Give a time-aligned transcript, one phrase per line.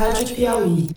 [0.00, 0.88] Rádio Piauí.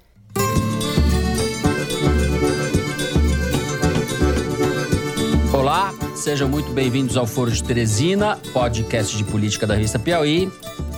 [5.53, 10.49] Olá, sejam muito bem-vindos ao Foro de Teresina, podcast de política da revista Piauí.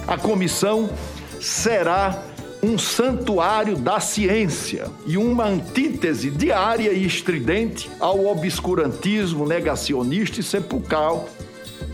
[0.08, 0.88] A comissão
[1.42, 2.24] será
[2.62, 11.28] um santuário da ciência e uma antítese diária e estridente ao obscurantismo negacionista e sepulcral.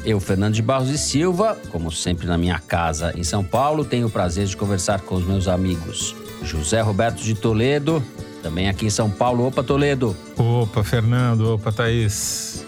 [0.04, 4.08] Eu, Fernando de Barros e Silva, como sempre na minha casa em São Paulo, tenho
[4.08, 8.04] o prazer de conversar com os meus amigos José Roberto de Toledo,
[8.42, 9.46] também aqui em São Paulo.
[9.46, 10.18] Opa, Toledo.
[10.38, 11.54] Opa, Fernando.
[11.54, 12.66] Opa, Thaís.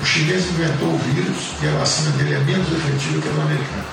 [0.00, 3.40] O chinês inventou o vírus e a vacina dele é menos efetiva que a do
[3.40, 3.84] americano.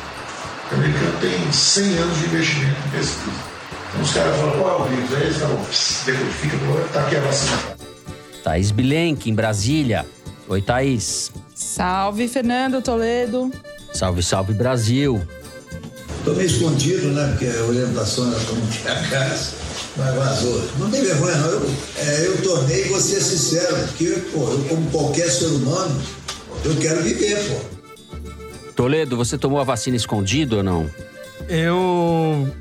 [0.71, 3.55] O americano tem 100 anos de investimento em pesquisa.
[3.89, 5.13] Então os caras falam, qual é o vírus?
[5.13, 5.57] Aí eles falam,
[6.05, 6.57] decodifica,
[6.93, 7.57] tá aqui a vacina.
[8.43, 10.05] Thaís Bilenque, em Brasília.
[10.47, 11.31] Oi, Thaís.
[11.55, 13.49] Salve, Fernando Toledo.
[13.93, 15.25] Salve, salve, Brasil.
[16.25, 17.29] Tô meio escondido, né?
[17.29, 19.53] Porque a orientação era para não ter casa,
[19.95, 20.69] mas vazou.
[20.77, 21.49] Não tem vergonha, não.
[21.49, 26.01] Eu, é, eu tornei você sincero, porque, pô, eu, como qualquer ser humano,
[26.65, 27.75] eu quero viver, pô.
[28.75, 30.91] Toledo, você tomou a vacina escondido ou não?
[31.47, 32.53] Eu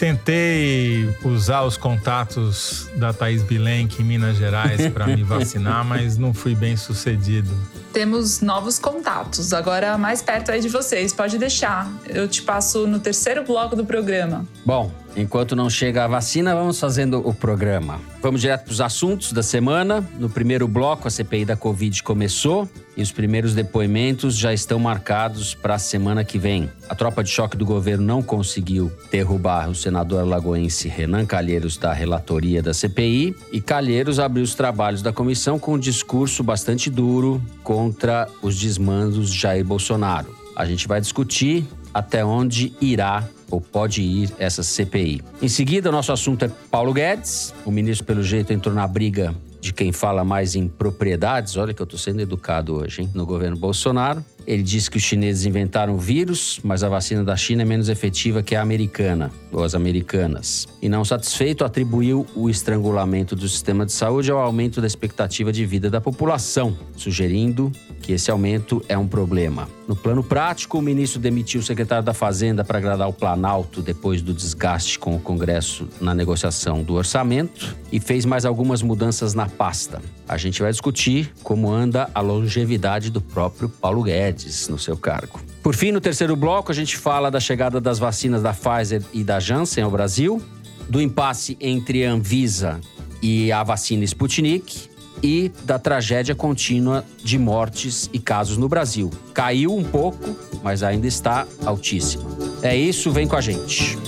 [0.00, 6.34] tentei usar os contatos da Thaís Bilenque em Minas Gerais para me vacinar, mas não
[6.34, 7.50] fui bem sucedido.
[7.92, 11.12] Temos novos contatos, agora mais perto aí de vocês.
[11.12, 11.90] Pode deixar.
[12.06, 14.46] Eu te passo no terceiro bloco do programa.
[14.64, 18.00] Bom, enquanto não chega a vacina, vamos fazendo o programa.
[18.22, 20.06] Vamos direto para os assuntos da semana.
[20.18, 25.54] No primeiro bloco, a CPI da Covid começou e os primeiros depoimentos já estão marcados
[25.54, 26.70] para a semana que vem.
[26.88, 31.92] A tropa de choque do governo não conseguiu derrubar o senador alagoense Renan Calheiros da
[31.92, 37.42] relatoria da CPI e Calheiros abriu os trabalhos da comissão com um discurso bastante duro
[37.62, 40.36] contra os desmandos de Jair Bolsonaro.
[40.54, 41.64] A gente vai discutir
[41.94, 45.22] até onde irá ou pode ir essa CPI.
[45.42, 47.54] Em seguida, o nosso assunto é Paulo Guedes.
[47.64, 51.56] O ministro, pelo jeito, entrou na briga de quem fala mais em propriedades.
[51.56, 53.10] Olha que eu estou sendo educado hoje, hein?
[53.14, 54.24] No governo Bolsonaro.
[54.46, 57.88] Ele disse que os chineses inventaram o vírus, mas a vacina da China é menos
[57.88, 60.66] efetiva que a americana, ou as americanas.
[60.80, 65.64] E não satisfeito, atribuiu o estrangulamento do sistema de saúde ao aumento da expectativa de
[65.66, 69.68] vida da população, sugerindo que esse aumento é um problema.
[69.86, 74.22] No plano prático, o ministro demitiu o secretário da Fazenda para agradar o Planalto depois
[74.22, 79.48] do desgaste com o Congresso na negociação do orçamento e fez mais algumas mudanças na
[79.48, 80.00] pasta.
[80.28, 84.29] A gente vai discutir como anda a longevidade do próprio Paulo Guedes
[84.68, 85.40] no seu cargo.
[85.62, 89.22] Por fim, no terceiro bloco, a gente fala da chegada das vacinas da Pfizer e
[89.22, 90.42] da Janssen ao Brasil,
[90.88, 92.80] do impasse entre a Anvisa
[93.22, 94.90] e a vacina Sputnik
[95.22, 99.10] e da tragédia contínua de mortes e casos no Brasil.
[99.34, 102.24] Caiu um pouco, mas ainda está altíssima.
[102.62, 103.98] É isso, vem com a gente.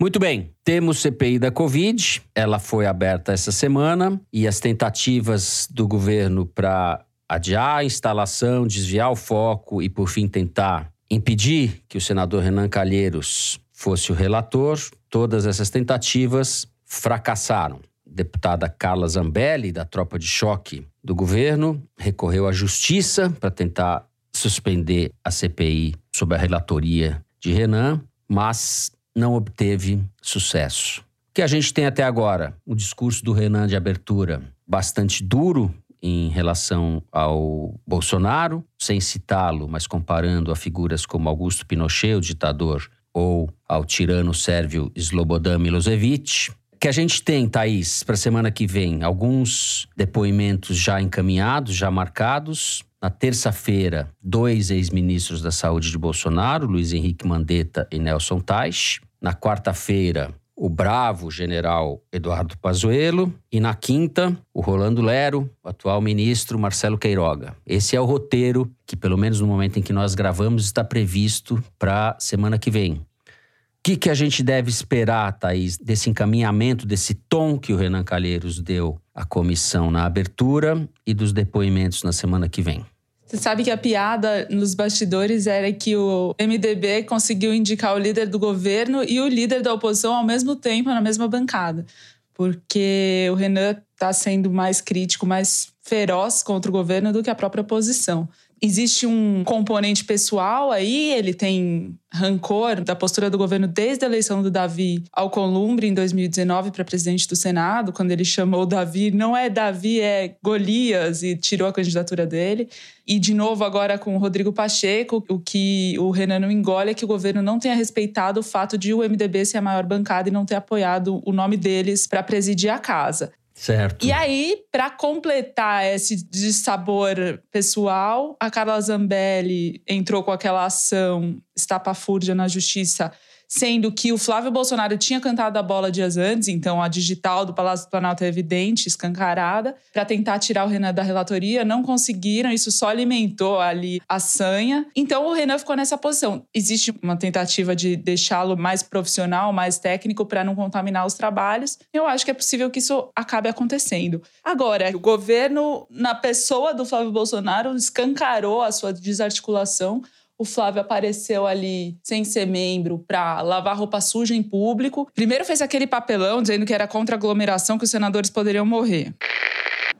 [0.00, 5.86] Muito bem, temos CPI da Covid, ela foi aberta essa semana e as tentativas do
[5.86, 12.00] governo para adiar a instalação, desviar o foco e, por fim, tentar impedir que o
[12.00, 14.78] senador Renan Calheiros fosse o relator,
[15.10, 17.80] todas essas tentativas fracassaram.
[18.06, 25.12] Deputada Carla Zambelli, da tropa de choque do governo, recorreu à justiça para tentar suspender
[25.22, 31.00] a CPI sob a relatoria de Renan, mas não obteve sucesso.
[31.30, 32.56] O que a gente tem até agora?
[32.66, 39.86] O discurso do Renan de abertura bastante duro em relação ao Bolsonaro, sem citá-lo, mas
[39.86, 46.52] comparando a figuras como Augusto Pinochet, o ditador, ou ao tirano sérvio Slobodan Milosevic.
[46.80, 51.90] Que a gente tem, Thaís, para a semana que vem, alguns depoimentos já encaminhados, já
[51.90, 52.82] marcados.
[53.02, 59.00] Na terça-feira, dois ex-ministros da Saúde de Bolsonaro, Luiz Henrique Mandetta e Nelson Teich.
[59.18, 66.02] Na quarta-feira, o bravo general Eduardo Pazuello e na quinta, o Rolando Lero, o atual
[66.02, 67.56] ministro Marcelo Queiroga.
[67.64, 71.64] Esse é o roteiro que, pelo menos no momento em que nós gravamos, está previsto
[71.78, 72.92] para semana que vem.
[72.92, 78.04] O que, que a gente deve esperar, Thaís, desse encaminhamento, desse tom que o Renan
[78.04, 82.84] Calheiros deu à comissão na abertura e dos depoimentos na semana que vem?
[83.30, 88.26] Você sabe que a piada nos bastidores era que o MDB conseguiu indicar o líder
[88.26, 91.86] do governo e o líder da oposição ao mesmo tempo na mesma bancada.
[92.34, 97.34] Porque o Renan está sendo mais crítico, mais feroz contra o governo do que a
[97.36, 98.28] própria oposição.
[98.62, 104.42] Existe um componente pessoal aí, ele tem rancor da postura do governo desde a eleição
[104.42, 109.34] do Davi Alcolumbre em 2019 para presidente do Senado, quando ele chamou o Davi, não
[109.34, 112.68] é Davi, é Golias, e tirou a candidatura dele.
[113.06, 116.94] E, de novo, agora com o Rodrigo Pacheco, o que o Renan não engole é
[116.94, 120.28] que o governo não tenha respeitado o fato de o MDB ser a maior bancada
[120.28, 123.32] e não ter apoiado o nome deles para presidir a casa.
[123.60, 124.06] Certo.
[124.06, 127.14] E aí, para completar esse dissabor
[127.52, 133.12] pessoal, a Carla Zambelli entrou com aquela ação estapafúrdia na justiça
[133.50, 137.52] sendo que o Flávio Bolsonaro tinha cantado a bola dias antes, então a digital do
[137.52, 142.52] Palácio do Planalto é evidente, escancarada, para tentar tirar o Renan da relatoria, não conseguiram,
[142.52, 144.86] isso só alimentou ali a sanha.
[144.94, 146.44] Então o Renan ficou nessa posição.
[146.54, 151.76] Existe uma tentativa de deixá-lo mais profissional, mais técnico para não contaminar os trabalhos.
[151.92, 154.22] Eu acho que é possível que isso acabe acontecendo.
[154.44, 160.02] Agora, o governo na pessoa do Flávio Bolsonaro escancarou a sua desarticulação
[160.40, 165.06] o Flávio apareceu ali sem ser membro para lavar roupa suja em público.
[165.14, 169.12] Primeiro fez aquele papelão dizendo que era contra aglomeração, que os senadores poderiam morrer.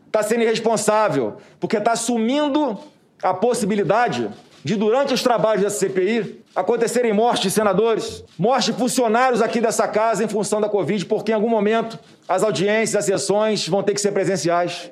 [0.06, 2.80] Está sendo irresponsável, porque está assumindo
[3.22, 4.30] a possibilidade
[4.64, 9.86] de, durante os trabalhos da CPI, acontecerem mortes de senadores, mortes de funcionários aqui dessa
[9.86, 13.92] casa em função da Covid, porque em algum momento as audiências, as sessões vão ter
[13.92, 14.90] que ser presenciais.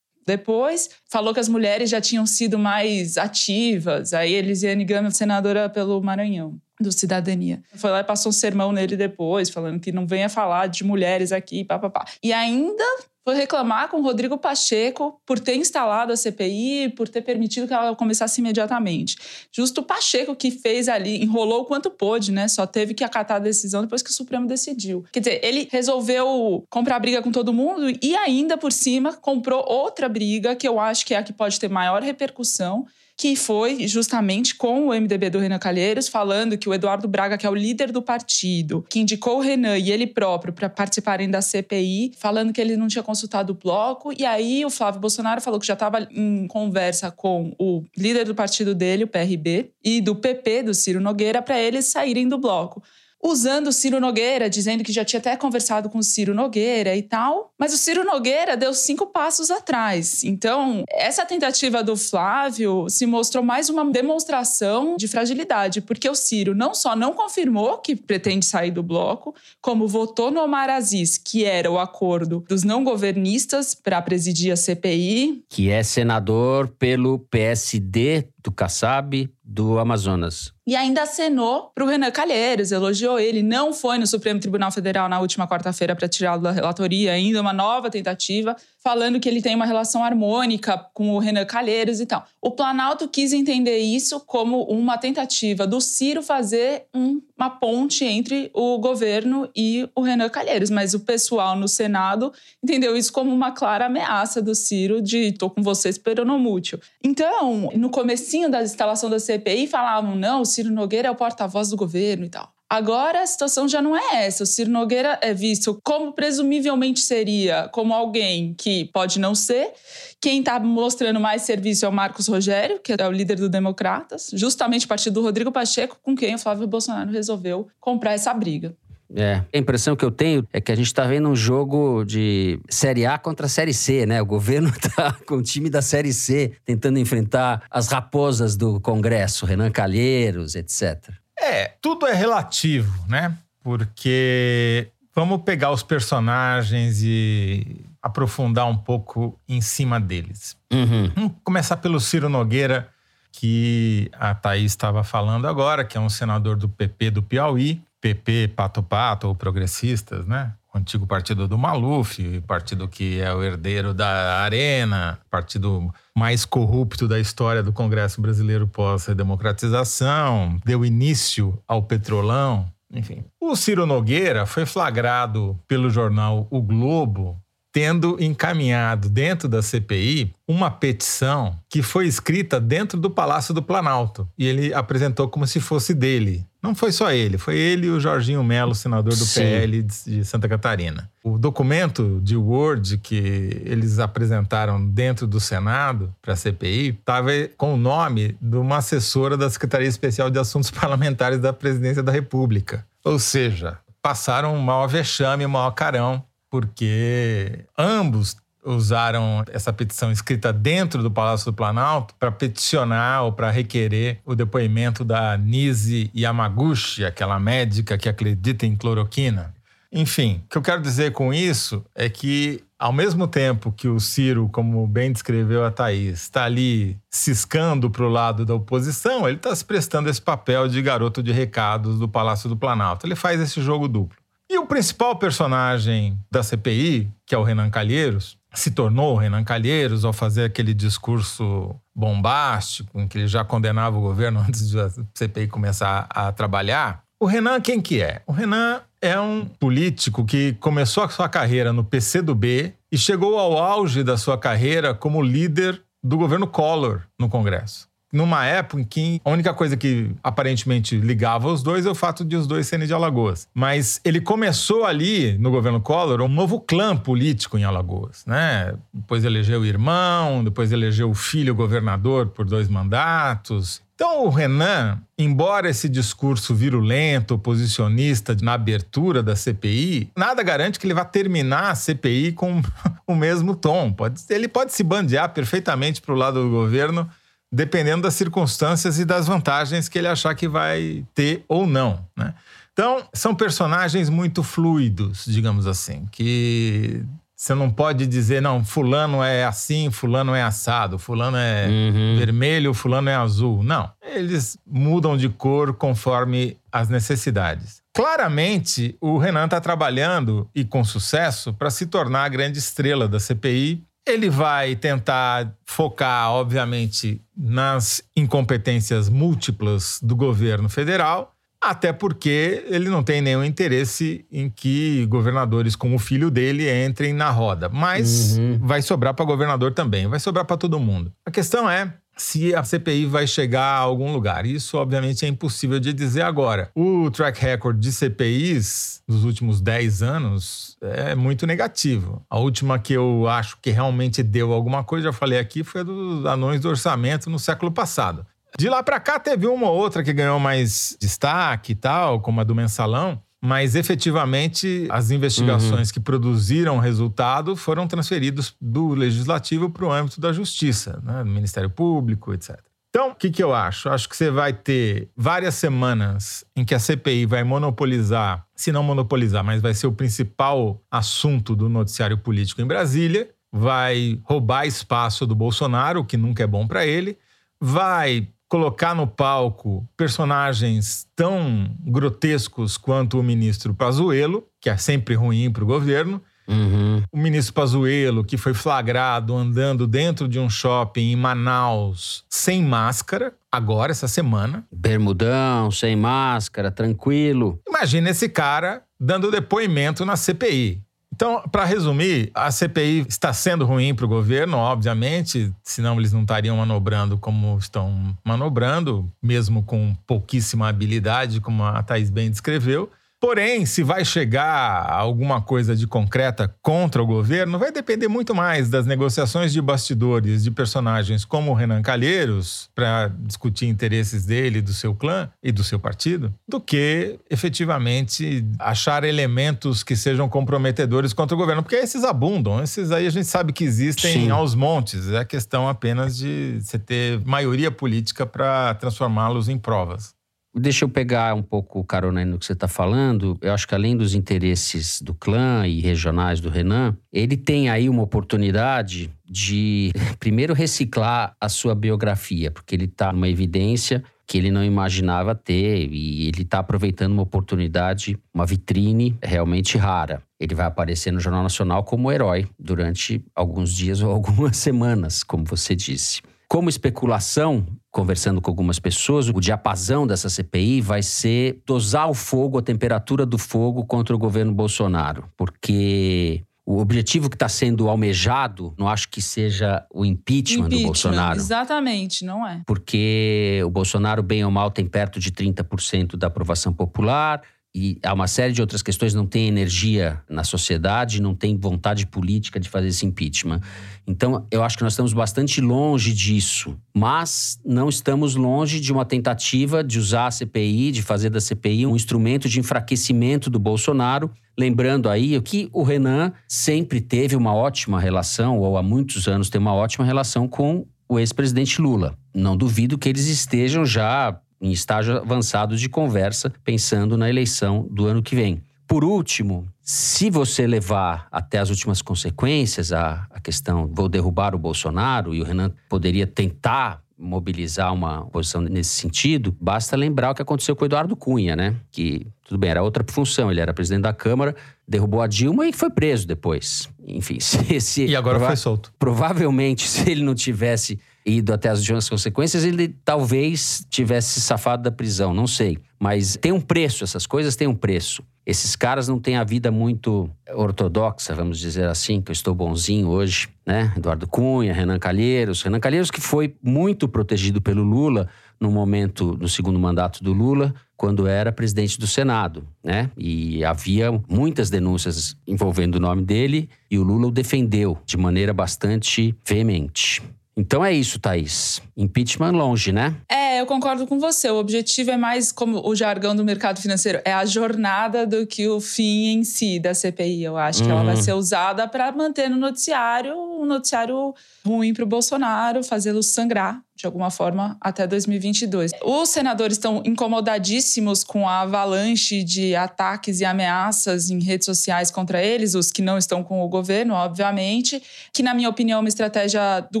[0.26, 4.12] Depois, falou que as mulheres já tinham sido mais ativas.
[4.12, 7.62] Aí Elisiane Gama, senadora pelo Maranhão, do Cidadania.
[7.74, 11.32] Foi lá e passou um sermão nele depois, falando que não venha falar de mulheres
[11.32, 12.04] aqui, papapá.
[12.22, 12.84] E ainda
[13.24, 17.74] foi reclamar com o Rodrigo Pacheco por ter instalado a CPI, por ter permitido que
[17.74, 19.16] ela começasse imediatamente.
[19.52, 22.48] Justo o Pacheco que fez ali, enrolou o quanto pôde, né?
[22.48, 25.04] Só teve que acatar a decisão depois que o Supremo decidiu.
[25.12, 30.08] Quer dizer, ele resolveu comprar briga com todo mundo e ainda por cima comprou outra
[30.08, 32.86] briga que eu acho que é a que pode ter maior repercussão,
[33.22, 37.46] que foi justamente com o MDB do Renan Calheiros, falando que o Eduardo Braga, que
[37.46, 41.40] é o líder do partido, que indicou o Renan e ele próprio para participarem da
[41.40, 44.12] CPI, falando que ele não tinha consultado o bloco.
[44.18, 48.34] E aí o Flávio Bolsonaro falou que já estava em conversa com o líder do
[48.34, 52.82] partido dele, o PRB, e do PP, do Ciro Nogueira, para eles saírem do bloco
[53.22, 57.02] usando o Ciro Nogueira, dizendo que já tinha até conversado com o Ciro Nogueira e
[57.02, 57.52] tal.
[57.58, 60.24] Mas o Ciro Nogueira deu cinco passos atrás.
[60.24, 66.54] Então, essa tentativa do Flávio se mostrou mais uma demonstração de fragilidade, porque o Ciro
[66.54, 71.44] não só não confirmou que pretende sair do bloco, como votou no Omar Aziz, que
[71.44, 75.44] era o acordo dos não governistas para presidir a CPI.
[75.48, 80.50] Que é senador pelo PSD do Kassab, do Amazonas.
[80.66, 83.42] E ainda acenou para o Renan Calheiros, elogiou ele.
[83.42, 87.52] Não foi no Supremo Tribunal Federal na última quarta-feira para tirá-lo da relatoria, ainda uma
[87.52, 92.26] nova tentativa falando que ele tem uma relação harmônica com o Renan Calheiros e tal.
[92.40, 98.50] O Planalto quis entender isso como uma tentativa do Ciro fazer um, uma ponte entre
[98.52, 102.32] o governo e o Renan Calheiros, mas o pessoal no Senado
[102.62, 106.80] entendeu isso como uma clara ameaça do Ciro de tô com vocês peronomútil.
[107.04, 111.70] Então, no comecinho da instalação da CPI falavam, não, o Ciro Nogueira é o porta-voz
[111.70, 112.52] do governo e tal.
[112.72, 114.44] Agora a situação já não é essa.
[114.44, 119.74] O Ciro Nogueira é visto como presumivelmente seria, como alguém que pode não ser.
[120.18, 124.30] Quem está mostrando mais serviço é o Marcos Rogério, que é o líder do Democratas,
[124.32, 128.74] justamente a partir do Rodrigo Pacheco, com quem o Flávio Bolsonaro resolveu comprar essa briga.
[129.14, 129.44] É.
[129.52, 133.04] A impressão que eu tenho é que a gente está vendo um jogo de Série
[133.04, 134.22] A contra Série C, né?
[134.22, 139.44] O governo está com o time da Série C tentando enfrentar as raposas do Congresso,
[139.44, 141.21] Renan Calheiros, etc.
[141.42, 143.36] É, tudo é relativo, né?
[143.62, 150.56] Porque vamos pegar os personagens e aprofundar um pouco em cima deles.
[150.72, 151.10] Uhum.
[151.14, 152.88] Vamos começar pelo Ciro Nogueira,
[153.32, 158.52] que a Thaís estava falando agora, que é um senador do PP do Piauí, PP
[158.54, 160.52] Pato Pato, ou progressistas, né?
[160.74, 167.06] O antigo partido do Maluf, partido que é o herdeiro da Arena, partido mais corrupto
[167.06, 173.24] da história do Congresso Brasileiro pós-democratização, deu início ao petrolão, enfim.
[173.40, 177.41] O Ciro Nogueira foi flagrado pelo jornal O Globo
[177.72, 184.28] tendo encaminhado dentro da CPI uma petição que foi escrita dentro do Palácio do Planalto.
[184.38, 186.46] E ele apresentou como se fosse dele.
[186.62, 189.40] Não foi só ele, foi ele e o Jorginho Melo, senador do Sim.
[189.40, 191.10] PL de Santa Catarina.
[191.24, 193.16] O documento de Word que
[193.64, 199.36] eles apresentaram dentro do Senado para a CPI estava com o nome de uma assessora
[199.36, 202.86] da Secretaria Especial de Assuntos Parlamentares da Presidência da República.
[203.04, 210.52] Ou seja, passaram um maior vexame, um maior carão porque ambos usaram essa petição escrita
[210.52, 217.06] dentro do Palácio do Planalto para peticionar ou para requerer o depoimento da Nise Yamaguchi,
[217.06, 219.54] aquela médica que acredita em cloroquina.
[219.90, 223.98] Enfim, o que eu quero dizer com isso é que, ao mesmo tempo que o
[223.98, 229.38] Ciro, como bem descreveu a Thaís, está ali ciscando para o lado da oposição, ele
[229.38, 233.06] está se prestando esse papel de garoto de recados do Palácio do Planalto.
[233.06, 234.21] Ele faz esse jogo duplo.
[234.52, 239.42] E o principal personagem da CPI, que é o Renan Calheiros, se tornou o Renan
[239.42, 244.78] Calheiros ao fazer aquele discurso bombástico em que ele já condenava o governo antes de
[244.78, 247.02] a CPI começar a trabalhar.
[247.18, 248.20] O Renan quem que é?
[248.26, 253.56] O Renan é um político que começou a sua carreira no PCdoB e chegou ao
[253.56, 257.88] auge da sua carreira como líder do governo Collor no Congresso.
[258.12, 262.24] Numa época em que a única coisa que aparentemente ligava os dois é o fato
[262.24, 263.48] de os dois serem de Alagoas.
[263.54, 268.24] Mas ele começou ali, no governo Collor, um novo clã político em Alagoas.
[268.26, 268.74] Né?
[268.92, 273.80] Depois elegeu o irmão, depois elegeu o filho governador por dois mandatos.
[273.94, 280.86] Então, o Renan, embora esse discurso virulento, oposicionista na abertura da CPI, nada garante que
[280.86, 282.60] ele vá terminar a CPI com
[283.06, 283.92] o mesmo tom.
[283.92, 287.08] Pode, ele pode se bandear perfeitamente para o lado do governo,
[287.52, 292.04] dependendo das circunstâncias e das vantagens que ele achar que vai ter ou não.
[292.16, 292.32] Né?
[292.72, 297.04] Então, são personagens muito fluidos, digamos assim, que
[297.36, 302.16] você não pode dizer, não, fulano é assim, fulano é assado, fulano é uhum.
[302.16, 303.64] vermelho, fulano é azul.
[303.64, 303.90] Não.
[304.00, 307.82] Eles mudam de cor conforme as necessidades.
[307.92, 313.18] Claramente, o Renan está trabalhando, e com sucesso, para se tornar a grande estrela da
[313.18, 313.84] CPI.
[314.06, 321.32] Ele vai tentar focar, obviamente, nas incompetências múltiplas do governo federal
[321.62, 327.12] até porque ele não tem nenhum interesse em que governadores como o filho dele entrem
[327.12, 327.68] na roda.
[327.68, 328.58] Mas uhum.
[328.60, 331.12] vai sobrar para governador também, vai sobrar para todo mundo.
[331.24, 334.46] A questão é se a CPI vai chegar a algum lugar.
[334.46, 336.70] Isso, obviamente, é impossível de dizer agora.
[336.74, 342.24] O track record de CPIs dos últimos 10 anos é muito negativo.
[342.30, 345.84] A última que eu acho que realmente deu alguma coisa, já falei aqui, foi a
[345.84, 348.24] dos anões do orçamento no século passado.
[348.56, 352.40] De lá para cá teve uma ou outra que ganhou mais destaque e tal, como
[352.40, 353.20] a do mensalão.
[353.44, 355.94] Mas efetivamente as investigações uhum.
[355.94, 361.24] que produziram resultado foram transferidas do legislativo para o âmbito da justiça, né?
[361.24, 362.60] do Ministério Público, etc.
[362.88, 363.88] Então, o que, que eu acho?
[363.88, 368.82] Acho que você vai ter várias semanas em que a CPI vai monopolizar, se não
[368.82, 375.26] monopolizar, mas vai ser o principal assunto do noticiário político em Brasília, vai roubar espaço
[375.26, 377.18] do Bolsonaro, o que nunca é bom para ele,
[377.58, 385.50] vai colocar no palco personagens tão grotescos quanto o ministro Pazuello, que é sempre ruim
[385.50, 386.20] para o governo.
[386.46, 387.02] Uhum.
[387.10, 393.32] O ministro Pazuello, que foi flagrado andando dentro de um shopping em Manaus sem máscara,
[393.50, 394.66] agora, essa semana.
[394.70, 397.58] Bermudão, sem máscara, tranquilo.
[397.66, 400.82] Imagina esse cara dando depoimento na CPI.
[401.14, 406.22] Então, para resumir, a CPI está sendo ruim para o governo, obviamente, senão eles não
[406.22, 412.90] estariam manobrando como estão manobrando, mesmo com pouquíssima habilidade, como a Thais bem descreveu.
[413.22, 418.68] Porém, se vai chegar alguma coisa de concreta contra o governo, vai depender muito mais
[418.68, 424.72] das negociações de bastidores de personagens como o Renan Calheiros, para discutir interesses dele, do
[424.72, 431.36] seu clã e do seu partido, do que efetivamente achar elementos que sejam comprometedores contra
[431.36, 431.62] o governo.
[431.62, 434.30] Porque esses abundam, esses aí a gente sabe que existem Sim.
[434.30, 435.08] aos montes.
[435.12, 440.12] É questão apenas de você ter maioria política para transformá-los em provas.
[440.54, 443.38] Deixa eu pegar um pouco carona no que você está falando.
[443.40, 447.88] Eu acho que além dos interesses do clã e regionais do Renan, ele tem aí
[447.88, 454.50] uma oportunidade de, primeiro, reciclar a sua biografia, porque ele está numa evidência que ele
[454.50, 460.22] não imaginava ter e ele está aproveitando uma oportunidade, uma vitrine realmente rara.
[460.38, 465.44] Ele vai aparecer no Jornal Nacional como herói durante alguns dias ou algumas semanas, como
[465.44, 466.20] você disse.
[466.46, 472.58] Como especulação, conversando com algumas pessoas, o diapasão dessa CPI vai ser dosar o fogo,
[472.58, 478.72] a temperatura do fogo contra o governo Bolsonaro, porque o objetivo que está sendo almejado,
[478.78, 481.38] não acho que seja o impeachment, impeachment, do Bolsonaro.
[481.38, 482.62] Exatamente, não é.
[482.66, 487.42] Porque o Bolsonaro, bem ou mal, tem perto de 30% da aprovação popular
[487.74, 492.06] e há uma série de outras questões, não tem energia na sociedade, não tem vontade
[492.06, 493.60] política de fazer esse impeachment.
[494.06, 499.04] Então, eu acho que nós estamos bastante longe disso, mas não estamos longe de uma
[499.04, 504.30] tentativa de usar a CPI, de fazer da CPI um instrumento de enfraquecimento do Bolsonaro,
[504.58, 509.58] Lembrando aí que o Renan sempre teve uma ótima relação, ou há muitos anos tem
[509.58, 512.16] uma ótima relação com o ex-presidente Lula.
[512.34, 518.06] Não duvido que eles estejam já em estágio avançado de conversa, pensando na eleição do
[518.06, 518.62] ano que vem.
[518.86, 524.58] Por último, se você levar até as últimas consequências a, a questão vou derrubar o
[524.58, 530.42] Bolsonaro, e o Renan poderia tentar mobilizar uma posição nesse sentido, basta lembrar o que
[530.42, 531.76] aconteceu com o Eduardo Cunha, né?
[531.90, 534.54] Que, tudo bem, era outra função, ele era presidente da Câmara,
[534.86, 536.88] derrubou a Dilma e foi preso depois.
[537.06, 538.92] Enfim, se, se E agora foi solto.
[538.98, 544.90] Provavelmente, se ele não tivesse ido até as últimas consequências, ele talvez tivesse safado da
[544.90, 545.78] prisão, não sei.
[545.98, 548.22] Mas tem um preço, essas coisas têm um preço.
[548.44, 553.08] Esses caras não têm a vida muito ortodoxa, vamos dizer assim, que eu estou bonzinho
[553.08, 553.92] hoje, né?
[553.96, 555.62] Eduardo Cunha, Renan Calheiros.
[555.62, 558.28] Renan Calheiros que foi muito protegido pelo Lula
[558.60, 563.10] no momento, no segundo mandato do Lula, quando era presidente do Senado, né?
[563.16, 568.52] E havia muitas denúncias envolvendo o nome dele e o Lula o defendeu de maneira
[568.52, 570.20] bastante veemente.
[570.56, 571.80] Então é isso, Thaís.
[571.96, 573.16] Impeachment longe, né?
[573.28, 574.50] É, eu concordo com você.
[574.50, 578.68] O objetivo é mais, como o jargão do mercado financeiro, é a jornada do que
[578.68, 580.44] o fim em si da CPI.
[580.44, 584.34] Eu acho que ela vai ser usada para manter no noticiário um noticiário
[584.66, 588.92] ruim para o Bolsonaro, fazê-lo sangrar de alguma forma até 2022.
[589.04, 595.42] Os senadores estão incomodadíssimos com a avalanche de ataques e ameaças em redes sociais contra
[595.42, 598.00] eles, os que não estão com o governo, obviamente,
[598.32, 600.00] que na minha opinião é uma estratégia do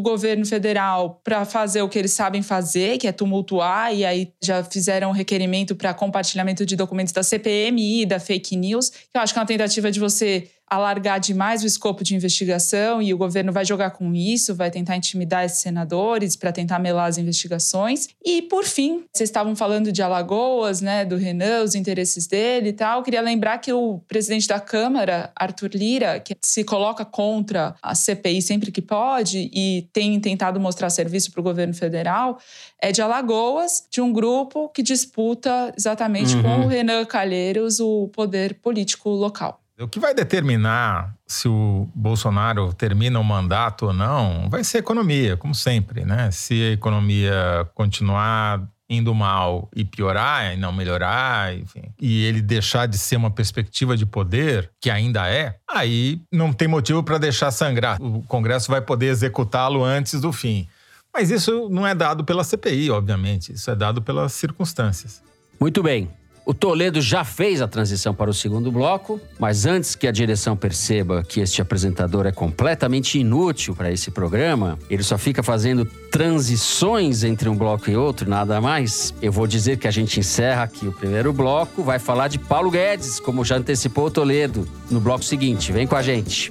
[0.00, 4.62] governo federal para fazer o que eles sabem fazer, que é tumultuar e aí já
[4.62, 9.32] fizeram um requerimento para compartilhamento de documentos da CPMI, da fake news, que eu acho
[9.32, 13.52] que é uma tentativa de você alargar demais o escopo de investigação e o governo
[13.52, 18.08] vai jogar com isso, vai tentar intimidar esses senadores para tentar melar as investigações.
[18.24, 22.72] E, por fim, vocês estavam falando de Alagoas, né, do Renan, os interesses dele e
[22.72, 22.98] tal.
[22.98, 27.94] Eu queria lembrar que o presidente da Câmara, Arthur Lira, que se coloca contra a
[27.94, 32.38] CPI sempre que pode e tem tentado mostrar serviço para o governo federal,
[32.80, 36.42] é de Alagoas, de um grupo que disputa exatamente Uhum.
[36.42, 39.61] com o Renan Calheiros o poder político local.
[39.80, 44.80] O que vai determinar se o Bolsonaro termina o mandato ou não vai ser a
[44.80, 46.30] economia, como sempre, né?
[46.30, 52.86] Se a economia continuar indo mal e piorar e não melhorar, enfim, e ele deixar
[52.86, 57.50] de ser uma perspectiva de poder, que ainda é, aí não tem motivo para deixar
[57.50, 58.00] sangrar.
[58.00, 60.68] O Congresso vai poder executá-lo antes do fim.
[61.12, 65.22] Mas isso não é dado pela CPI, obviamente, isso é dado pelas circunstâncias.
[65.58, 66.10] Muito bem.
[66.44, 70.56] O Toledo já fez a transição para o segundo bloco, mas antes que a direção
[70.56, 77.22] perceba que este apresentador é completamente inútil para esse programa, ele só fica fazendo transições
[77.22, 79.14] entre um bloco e outro, nada mais.
[79.22, 82.72] Eu vou dizer que a gente encerra aqui o primeiro bloco, vai falar de Paulo
[82.72, 85.70] Guedes, como já antecipou o Toledo no bloco seguinte.
[85.70, 86.50] Vem com a gente.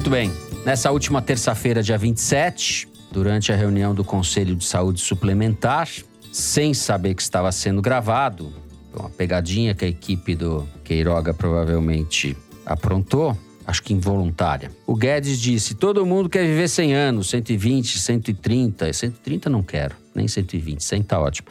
[0.00, 0.32] Muito bem.
[0.64, 5.90] Nessa última terça-feira, dia 27, durante a reunião do Conselho de Saúde Suplementar,
[6.32, 8.50] sem saber que estava sendo gravado,
[8.94, 12.34] uma pegadinha que a equipe do Queiroga provavelmente
[12.64, 13.36] aprontou,
[13.66, 14.70] acho que involuntária.
[14.86, 18.90] O Guedes disse: todo mundo quer viver 100 anos, 120, 130.
[18.94, 21.48] 130 não quero, nem 120, 100 tá ótimo.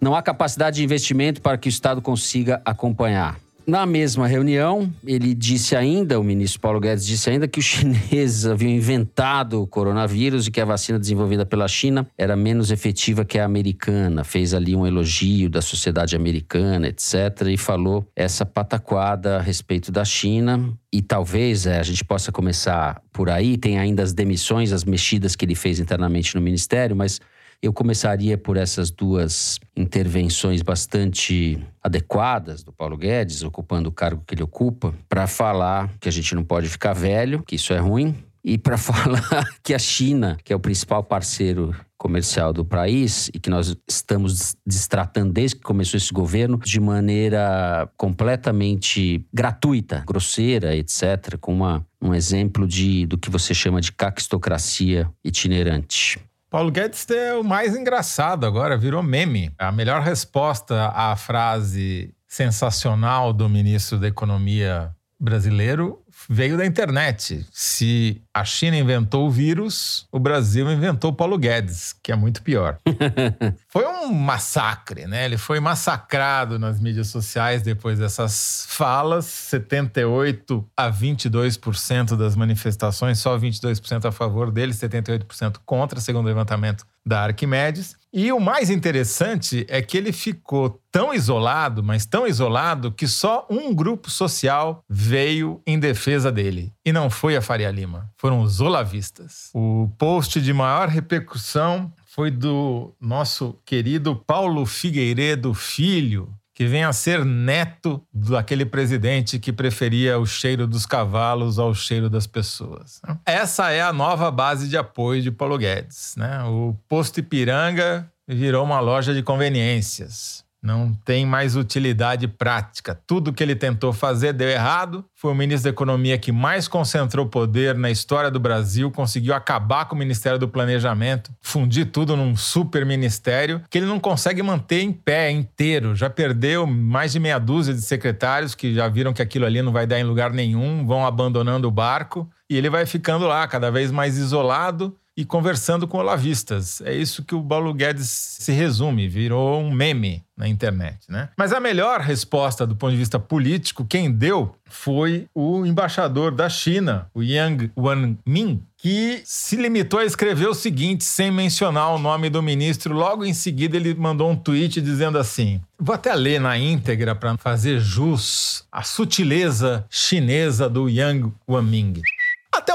[0.00, 3.40] Não há capacidade de investimento para que o Estado consiga acompanhar.
[3.68, 8.46] Na mesma reunião, ele disse ainda, o ministro Paulo Guedes disse ainda que os chineses
[8.48, 13.38] haviam inventado o coronavírus e que a vacina desenvolvida pela China era menos efetiva que
[13.38, 14.24] a americana.
[14.24, 17.42] Fez ali um elogio da sociedade americana, etc.
[17.50, 20.72] E falou essa pataquada a respeito da China.
[20.90, 23.58] E talvez é, a gente possa começar por aí.
[23.58, 27.20] Tem ainda as demissões, as mexidas que ele fez internamente no ministério, mas
[27.60, 34.34] eu começaria por essas duas intervenções bastante adequadas do Paulo Guedes, ocupando o cargo que
[34.34, 38.14] ele ocupa, para falar que a gente não pode ficar velho, que isso é ruim,
[38.44, 43.40] e para falar que a China, que é o principal parceiro comercial do país e
[43.40, 51.36] que nós estamos destratando desde que começou esse governo de maneira completamente gratuita, grosseira, etc.,
[51.40, 56.20] com uma, um exemplo de, do que você chama de caquistocracia itinerante.
[56.50, 59.52] Paulo Guedes é o mais engraçado agora, virou meme.
[59.58, 67.46] A melhor resposta à frase sensacional do ministro da Economia brasileiro veio da internet.
[67.50, 72.78] Se a China inventou o vírus, o Brasil inventou Paulo Guedes, que é muito pior.
[73.68, 75.24] Foi um um massacre, né?
[75.24, 79.26] Ele foi massacrado nas mídias sociais depois dessas falas.
[79.26, 86.86] 78 a 22% das manifestações, só 22% a favor dele, 78% contra, segundo o levantamento
[87.04, 87.96] da Arquimedes.
[88.12, 93.46] E o mais interessante é que ele ficou tão isolado, mas tão isolado, que só
[93.50, 96.72] um grupo social veio em defesa dele.
[96.84, 99.50] E não foi a Faria Lima, foram os olavistas.
[99.54, 106.92] O post de maior repercussão foi do nosso querido Paulo Figueiredo Filho, que vem a
[106.92, 113.00] ser neto daquele presidente que preferia o cheiro dos cavalos ao cheiro das pessoas.
[113.24, 116.16] Essa é a nova base de apoio de Paulo Guedes.
[116.16, 116.42] Né?
[116.42, 122.98] O posto Ipiranga virou uma loja de conveniências não tem mais utilidade prática.
[123.06, 125.04] Tudo que ele tentou fazer deu errado.
[125.14, 129.86] Foi o ministro da Economia que mais concentrou poder na história do Brasil, conseguiu acabar
[129.86, 134.80] com o Ministério do Planejamento, fundir tudo num super ministério que ele não consegue manter
[134.80, 135.94] em pé inteiro.
[135.94, 139.72] Já perdeu mais de meia dúzia de secretários que já viram que aquilo ali não
[139.72, 143.70] vai dar em lugar nenhum, vão abandonando o barco e ele vai ficando lá cada
[143.70, 146.80] vez mais isolado e conversando com olavistas.
[146.80, 151.28] É isso que o Paulo Guedes se resume, virou um meme na internet, né?
[151.36, 156.48] Mas a melhor resposta do ponto de vista político, quem deu foi o embaixador da
[156.48, 162.30] China, o Yang Wanmin, que se limitou a escrever o seguinte, sem mencionar o nome
[162.30, 162.94] do ministro.
[162.94, 167.36] Logo em seguida, ele mandou um tweet dizendo assim: Vou até ler na íntegra para
[167.36, 172.02] fazer jus à sutileza chinesa do Yang Wanming.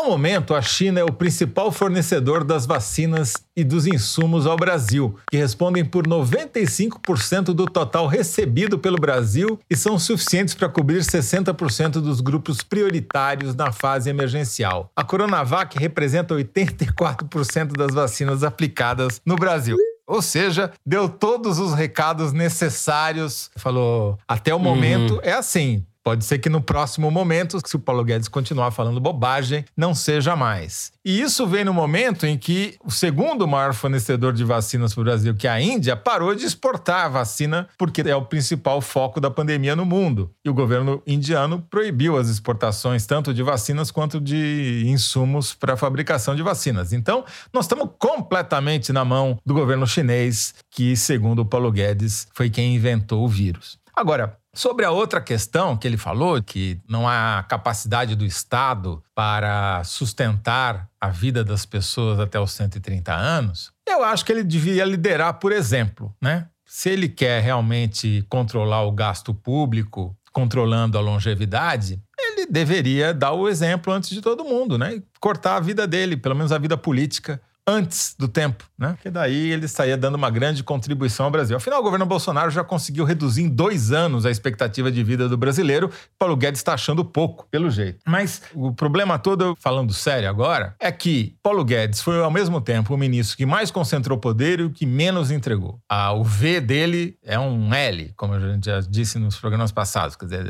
[0.04, 4.58] Até o momento, a China é o principal fornecedor das vacinas e dos insumos ao
[4.58, 11.00] Brasil, que respondem por 95% do total recebido pelo Brasil e são suficientes para cobrir
[11.00, 14.92] 60% dos grupos prioritários na fase emergencial.
[14.94, 19.78] A Coronavac representa 84% das vacinas aplicadas no Brasil.
[20.06, 23.50] Ou seja, deu todos os recados necessários.
[23.56, 25.22] Falou, até o momento uhum.
[25.24, 25.86] é assim.
[26.04, 30.36] Pode ser que no próximo momento, se o Paulo Guedes continuar falando bobagem, não seja
[30.36, 30.92] mais.
[31.06, 35.04] E isso vem no momento em que o segundo maior fornecedor de vacinas para o
[35.06, 39.22] Brasil, que é a Índia, parou de exportar a vacina porque é o principal foco
[39.22, 40.30] da pandemia no mundo.
[40.44, 45.78] E o governo indiano proibiu as exportações tanto de vacinas quanto de insumos para a
[45.78, 46.92] fabricação de vacinas.
[46.92, 52.50] Então, nós estamos completamente na mão do governo chinês, que, segundo o Paulo Guedes, foi
[52.50, 53.78] quem inventou o vírus.
[53.96, 59.84] Agora, Sobre a outra questão que ele falou, que não há capacidade do Estado para
[59.84, 65.40] sustentar a vida das pessoas até os 130 anos, eu acho que ele devia liderar
[65.40, 66.48] por exemplo, né?
[66.66, 73.50] Se ele quer realmente controlar o gasto público, controlando a longevidade, ele deveria dar o
[73.50, 74.96] exemplo antes de todo mundo, né?
[74.96, 78.94] E cortar a vida dele, pelo menos a vida política antes do tempo, né?
[78.94, 81.56] Porque daí ele estaria dando uma grande contribuição ao Brasil.
[81.56, 85.38] Afinal, o governo Bolsonaro já conseguiu reduzir em dois anos a expectativa de vida do
[85.38, 85.90] brasileiro.
[86.20, 88.00] Paulo Guedes está achando pouco, pelo jeito.
[88.06, 92.94] Mas o problema todo, falando sério agora, é que Paulo Guedes foi ao mesmo tempo
[92.94, 95.80] o ministro que mais concentrou poder e o que menos entregou.
[95.88, 100.16] Ah, o V dele é um L, como a gente já disse nos programas passados.
[100.16, 100.46] Quer dizer,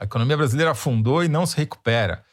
[0.00, 2.24] a economia brasileira afundou e não se recupera.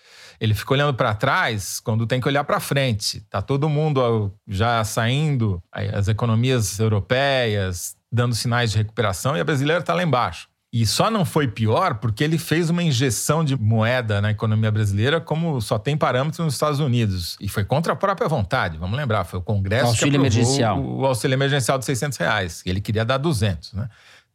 [0.41, 3.21] Ele fica olhando para trás quando tem que olhar para frente.
[3.29, 9.81] Tá todo mundo já saindo, as economias europeias dando sinais de recuperação e a brasileira
[9.81, 10.49] está lá embaixo.
[10.73, 15.19] E só não foi pior porque ele fez uma injeção de moeda na economia brasileira,
[15.19, 17.37] como só tem parâmetros nos Estados Unidos.
[17.41, 19.25] E foi contra a própria vontade, vamos lembrar.
[19.25, 20.81] Foi o Congresso o auxílio que emergencial.
[20.81, 22.63] o auxílio emergencial de 600 reais.
[22.65, 23.89] Ele queria dar 200, né?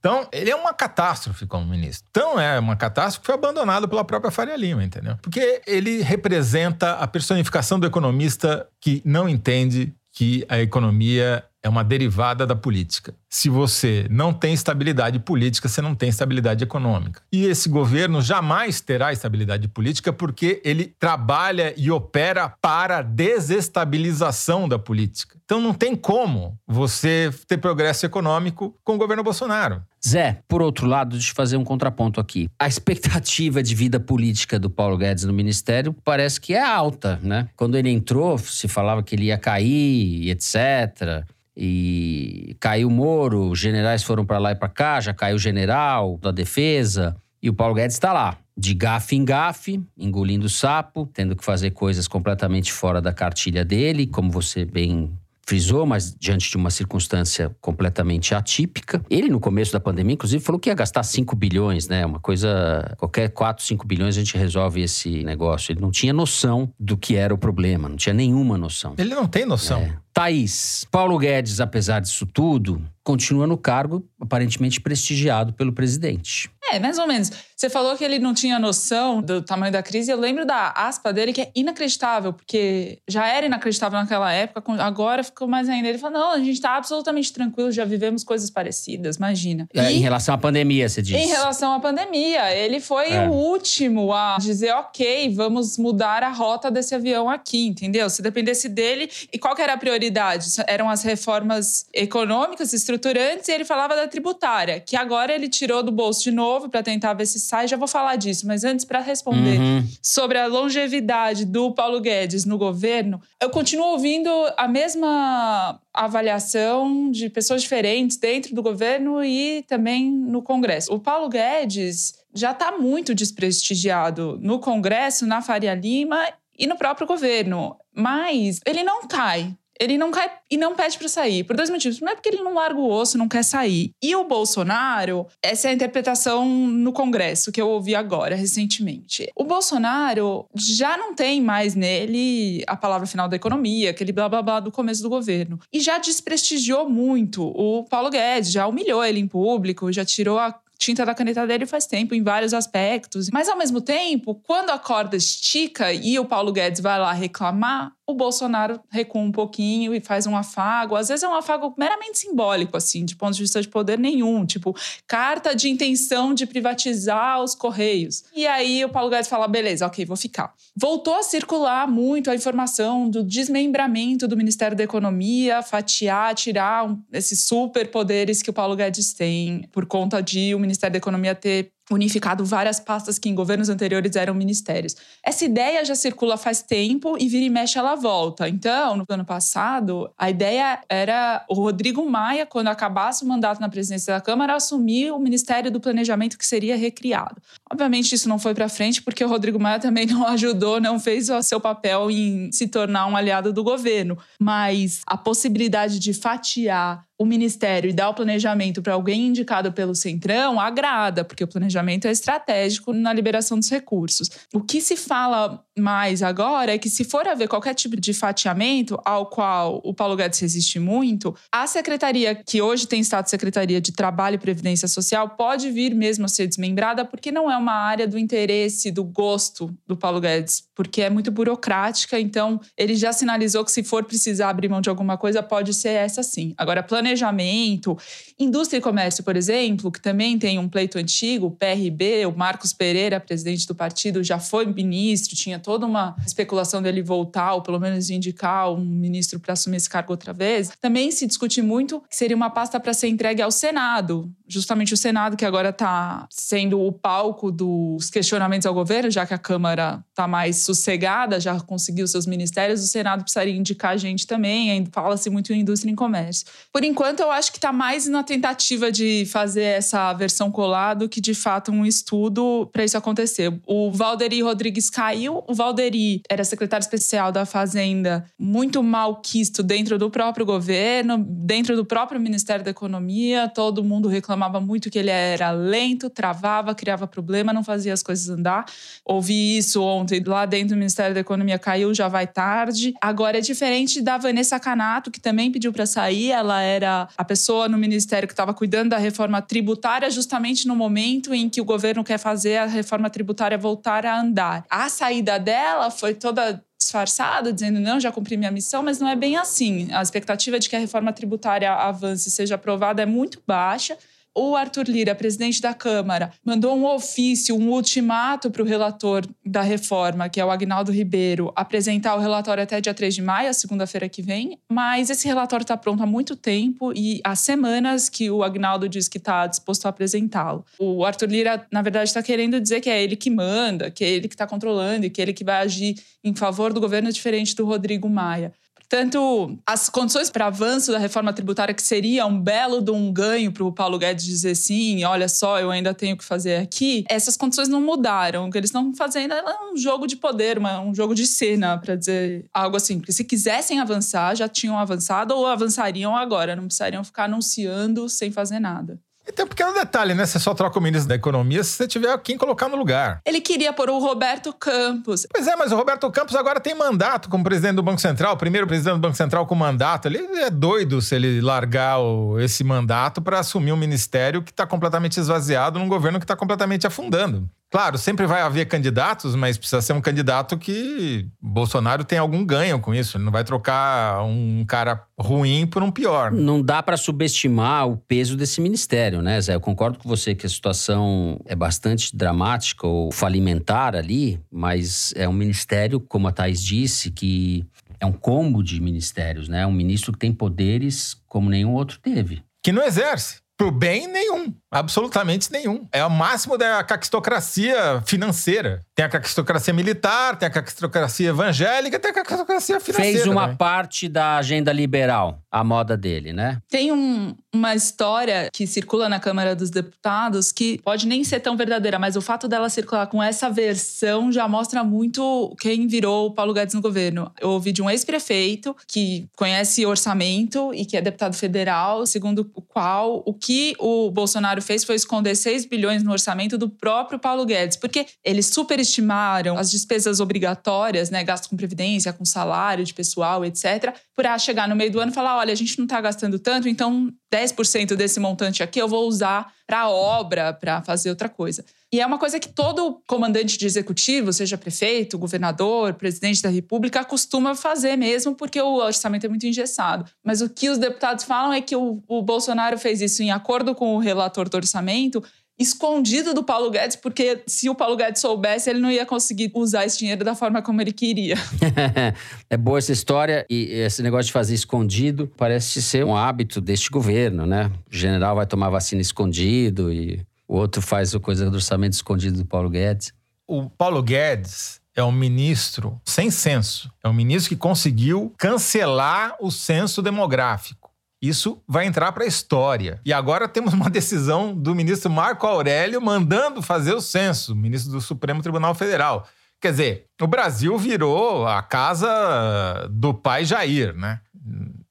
[0.07, 2.07] Então, ele é uma catástrofe como ministro.
[2.13, 5.17] Então, é uma catástrofe que foi abandonado pela própria Faria Lima, entendeu?
[5.21, 11.83] Porque ele representa a personificação do economista que não entende que a economia é uma
[11.83, 13.13] derivada da política.
[13.29, 17.21] Se você não tem estabilidade política, você não tem estabilidade econômica.
[17.33, 24.69] E esse governo jamais terá estabilidade política porque ele trabalha e opera para a desestabilização
[24.69, 25.37] da política.
[25.45, 29.83] Então não tem como você ter progresso econômico com o governo Bolsonaro.
[30.07, 32.49] Zé, por outro lado, deixa eu fazer um contraponto aqui.
[32.59, 37.49] A expectativa de vida política do Paulo Guedes no ministério parece que é alta, né?
[37.57, 41.25] Quando ele entrou, se falava que ele ia cair, etc
[41.57, 45.39] e caiu o Moro, os generais foram para lá e para cá, já caiu o
[45.39, 51.09] general da defesa, e o Paulo Guedes está lá, de gafe em gafe, engolindo sapo,
[51.13, 55.11] tendo que fazer coisas completamente fora da cartilha dele, como você bem
[55.47, 59.03] frisou, mas diante de uma circunstância completamente atípica.
[59.09, 62.05] Ele, no começo da pandemia, inclusive, falou que ia gastar 5 bilhões, né?
[62.05, 62.95] Uma coisa.
[62.99, 65.73] Qualquer 4, 5 bilhões a gente resolve esse negócio.
[65.73, 68.95] Ele não tinha noção do que era o problema, não tinha nenhuma noção.
[68.99, 69.81] Ele não tem noção.
[69.81, 69.97] É.
[70.13, 76.51] Thaís, Paulo Guedes, apesar disso tudo, continua no cargo aparentemente prestigiado pelo presidente.
[76.73, 77.31] É, mais ou menos.
[77.57, 80.11] Você falou que ele não tinha noção do tamanho da crise.
[80.11, 85.23] Eu lembro da aspa dele que é inacreditável, porque já era inacreditável naquela época, agora
[85.25, 85.89] ficou mais ainda.
[85.89, 89.69] Ele falou: não, a gente está absolutamente tranquilo, já vivemos coisas parecidas, imagina.
[89.75, 91.17] É, e, em relação à pandemia, você disse?
[91.17, 92.55] Em relação à pandemia.
[92.55, 93.29] Ele foi é.
[93.29, 98.11] o último a dizer: ok, vamos mudar a rota desse avião aqui, entendeu?
[98.11, 99.09] Se dependesse dele.
[99.33, 100.47] E qual que era a prioridade?
[100.67, 105.93] Eram as reformas econômicas, estruturantes, e ele falava da tributária, que agora ele tirou do
[105.93, 107.69] bolso de novo novo para tentar ver se sai.
[107.69, 109.87] Já vou falar disso, mas antes, para responder uhum.
[110.03, 117.29] sobre a longevidade do Paulo Guedes no governo, eu continuo ouvindo a mesma avaliação de
[117.29, 120.93] pessoas diferentes dentro do governo e também no Congresso.
[120.93, 126.27] O Paulo Guedes já está muito desprestigiado no Congresso, na Faria Lima
[126.59, 127.77] e no próprio governo.
[127.95, 131.45] Mas ele não cai ele não cai e não pede para sair.
[131.45, 132.01] Por dois motivos.
[132.01, 133.91] Não é porque ele não larga o osso, não quer sair.
[134.03, 139.31] E o Bolsonaro, essa é a interpretação no Congresso que eu ouvi agora, recentemente.
[139.35, 144.43] O Bolsonaro já não tem mais nele a palavra final da economia, aquele blá blá
[144.43, 145.59] blá do começo do governo.
[145.73, 150.59] E já desprestigiou muito o Paulo Guedes, já humilhou ele em público, já tirou a
[150.79, 153.31] tinta da caneta dele faz tempo, em vários aspectos.
[153.31, 157.93] Mas, ao mesmo tempo, quando a corda estica e o Paulo Guedes vai lá reclamar,
[158.07, 160.95] o Bolsonaro recua um pouquinho e faz um afago.
[160.95, 164.47] Às vezes é um afago meramente simbólico, assim, de ponto de vista de poder nenhum.
[164.47, 168.25] Tipo, carta de intenção de privatizar os Correios.
[168.35, 170.55] E aí o Paulo Guedes fala: beleza, ok, vou ficar.
[170.77, 177.03] Voltou a circular muito a informação do desmembramento do Ministério da Economia, fatiar, tirar um,
[177.13, 181.73] esses superpoderes que o Paulo Guedes tem por conta de o Ministério da Economia ter
[181.91, 184.97] unificado várias pastas que em governos anteriores eram ministérios.
[185.23, 188.49] Essa ideia já circula faz tempo e vira e mexe ela volta.
[188.49, 193.69] Então, no ano passado, a ideia era o Rodrigo Maia, quando acabasse o mandato na
[193.69, 197.37] presidência da Câmara, assumir o Ministério do Planejamento que seria recriado.
[197.71, 201.29] Obviamente isso não foi para frente porque o Rodrigo Maia também não ajudou, não fez
[201.29, 207.07] o seu papel em se tornar um aliado do governo, mas a possibilidade de fatiar
[207.19, 212.07] o ministério e dar o planejamento para alguém indicado pelo Centrão agrada, porque o planejamento
[212.07, 214.31] é estratégico na liberação dos recursos.
[214.53, 218.99] O que se fala mais agora é que, se for haver qualquer tipo de fatiamento,
[219.05, 223.93] ao qual o Paulo Guedes resiste muito, a secretaria, que hoje tem status Secretaria de
[223.93, 228.07] Trabalho e Previdência Social, pode vir mesmo a ser desmembrada, porque não é uma área
[228.07, 232.19] do interesse, do gosto do Paulo Guedes, porque é muito burocrática.
[232.19, 235.91] Então, ele já sinalizou que, se for precisar abrir mão de alguma coisa, pode ser
[235.91, 236.55] essa sim.
[236.57, 237.97] Agora, planejamento,
[238.39, 242.73] indústria e comércio, por exemplo, que também tem um pleito antigo, o PRB, o Marcos
[242.73, 247.81] Pereira, presidente do partido, já foi ministro, tinha toda uma especulação dele voltar, ou pelo
[247.81, 250.71] menos indicar um ministro para assumir esse cargo outra vez.
[250.81, 254.97] Também se discute muito que seria uma pasta para ser entregue ao Senado, justamente o
[254.97, 260.05] Senado que agora está sendo o palco dos questionamentos ao governo, já que a Câmara
[260.11, 265.53] está mais sossegada, já conseguiu seus ministérios, o Senado precisaria indicar gente também, fala-se muito
[265.53, 266.47] em indústria e comércio.
[266.73, 271.21] Por enquanto, eu acho que está mais na tentativa de fazer essa versão colado que,
[271.21, 273.59] de fato, um estudo para isso acontecer.
[273.67, 279.99] O Valderi Rodrigues caiu, o Valderi era secretário especial da Fazenda, muito mal quisto dentro
[279.99, 285.11] do próprio governo, dentro do próprio Ministério da Economia, todo mundo reclamava muito que ele
[285.11, 288.67] era lento, travava, criava problema, não fazia as coisas andar.
[289.05, 292.95] Ouvi isso ontem lá dentro do Ministério da Economia, caiu, já vai tarde.
[293.01, 297.69] Agora é diferente da Vanessa Canato, que também pediu para sair, ela era a pessoa
[297.69, 297.79] no
[298.17, 302.19] ministério que estava cuidando da reforma tributária, justamente no momento em que o governo quer
[302.19, 304.65] fazer a reforma tributária voltar a andar.
[304.71, 309.17] A saída dela foi toda disfarçada, dizendo não, já cumpri minha missão, mas não é
[309.17, 309.89] bem assim.
[309.93, 313.97] A expectativa de que a reforma tributária avance e seja aprovada é muito baixa
[314.37, 319.63] o Arthur Lira, presidente da Câmara, mandou um ofício, um ultimato para o relator da
[319.63, 324.11] reforma, que é o Agnaldo Ribeiro, apresentar o relatório até dia 3 de maio, segunda-feira
[324.11, 324.59] que vem.
[324.71, 329.09] Mas esse relatório está pronto há muito tempo e há semanas que o Agnaldo diz
[329.09, 330.67] que está disposto a apresentá-lo.
[330.79, 334.11] O Arthur Lira, na verdade, está querendo dizer que é ele que manda, que é
[334.11, 337.11] ele que está controlando e que é ele que vai agir em favor do governo
[337.11, 338.53] diferente do Rodrigo Maia
[338.89, 343.53] Tanto as condições para avanço da reforma tributária, que seria um belo de um ganho
[343.53, 347.37] para o Paulo Guedes dizer sim, olha só, eu ainda tenho que fazer aqui, essas
[347.37, 348.47] condições não mudaram.
[348.47, 351.97] O que eles estão fazendo é um jogo de poder, um jogo de cena, para
[351.97, 352.99] dizer algo assim.
[352.99, 358.31] Porque se quisessem avançar, já tinham avançado ou avançariam agora, não precisariam ficar anunciando sem
[358.31, 359.01] fazer nada.
[359.27, 360.25] E tem um pequeno detalhe, né?
[360.25, 363.21] Você só troca o ministro da Economia se você tiver quem colocar no lugar.
[363.25, 365.27] Ele queria pôr o Roberto Campos.
[365.33, 368.37] Pois é, mas o Roberto Campos agora tem mandato como presidente do Banco Central, o
[368.37, 370.07] primeiro presidente do Banco Central com mandato.
[370.07, 374.65] Ele é doido se ele largar o, esse mandato para assumir um ministério que está
[374.65, 377.49] completamente esvaziado num governo que está completamente afundando.
[377.71, 382.79] Claro, sempre vai haver candidatos, mas precisa ser um candidato que Bolsonaro tem algum ganho
[382.79, 383.17] com isso.
[383.17, 386.31] Ele não vai trocar um cara ruim por um pior.
[386.31, 389.55] Não dá para subestimar o peso desse ministério, né, Zé?
[389.55, 395.29] Eu concordo com você que a situação é bastante dramática ou falimentar ali, mas é
[395.29, 397.67] um ministério, como a Thais disse, que
[397.99, 399.67] é um combo de ministérios, né?
[399.67, 402.43] Um ministro que tem poderes como nenhum outro teve.
[402.63, 403.41] Que não exerce.
[403.57, 404.55] Pro bem, nenhum.
[404.77, 405.87] Absolutamente nenhum.
[405.91, 408.83] É o máximo da caquistocracia financeira.
[408.95, 413.19] Tem a caquistocracia militar, tem a caquistocracia evangélica, tem a caquistocracia financeira.
[413.19, 413.57] Fez uma também.
[413.57, 416.59] parte da agenda liberal, a moda dele, né?
[416.69, 421.57] Tem um, uma história que circula na Câmara dos Deputados que pode nem ser tão
[421.57, 426.31] verdadeira, mas o fato dela circular com essa versão já mostra muito quem virou o
[426.35, 427.33] Paulo Guedes no governo.
[427.41, 432.61] Eu ouvi de um ex-prefeito que conhece orçamento e que é deputado federal, segundo o
[432.61, 437.47] qual o que o Bolsonaro fez foi esconder 6 bilhões no orçamento do próprio Paulo
[437.47, 443.45] Guedes, porque eles superestimaram as despesas obrigatórias, né, gasto com previdência, com salário de pessoal,
[443.45, 446.39] etc, para chegar no meio do ano e falar, olha, a gente não está gastando
[446.39, 451.65] tanto, então 10% desse montante aqui eu vou usar para obra, para fazer outra coisa.
[451.97, 457.03] E é uma coisa que todo comandante de executivo, seja prefeito, governador, presidente da república,
[457.03, 460.05] costuma fazer mesmo, porque o orçamento é muito engessado.
[460.23, 463.75] Mas o que os deputados falam é que o, o Bolsonaro fez isso em acordo
[463.75, 465.25] com o relator do orçamento,
[465.59, 469.87] escondido do Paulo Guedes, porque se o Paulo Guedes soubesse, ele não ia conseguir usar
[469.87, 471.37] esse dinheiro da forma como ele queria.
[472.51, 476.91] é boa essa história e esse negócio de fazer escondido parece ser um hábito deste
[476.91, 477.73] governo, né?
[477.91, 482.39] O general vai tomar vacina escondido e o outro faz a coisa do orçamento escondido
[482.39, 483.13] do Paulo Guedes.
[483.47, 486.91] O Paulo Guedes é um ministro sem censo.
[487.03, 490.91] É um ministro que conseguiu cancelar o censo demográfico.
[491.21, 493.01] Isso vai entrar para a história.
[493.05, 498.01] E agora temos uma decisão do ministro Marco Aurélio mandando fazer o censo, ministro do
[498.01, 499.27] Supremo Tribunal Federal.
[499.61, 504.21] Quer dizer, o Brasil virou a casa do pai Jair, né?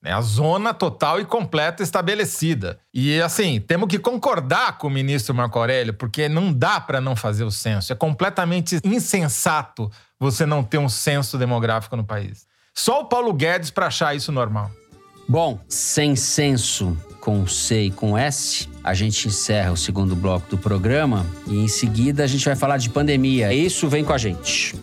[0.05, 2.79] É a zona total e completa estabelecida.
[2.93, 7.15] E assim, temos que concordar com o ministro Marco Aurélio, porque não dá para não
[7.15, 7.91] fazer o censo.
[7.91, 12.45] É completamente insensato você não ter um censo demográfico no país.
[12.73, 14.69] Só o Paulo Guedes para achar isso normal.
[15.27, 20.57] Bom, sem censo com C e com S, a gente encerra o segundo bloco do
[20.59, 23.51] programa e em seguida a gente vai falar de pandemia.
[23.51, 24.75] Isso vem com a gente.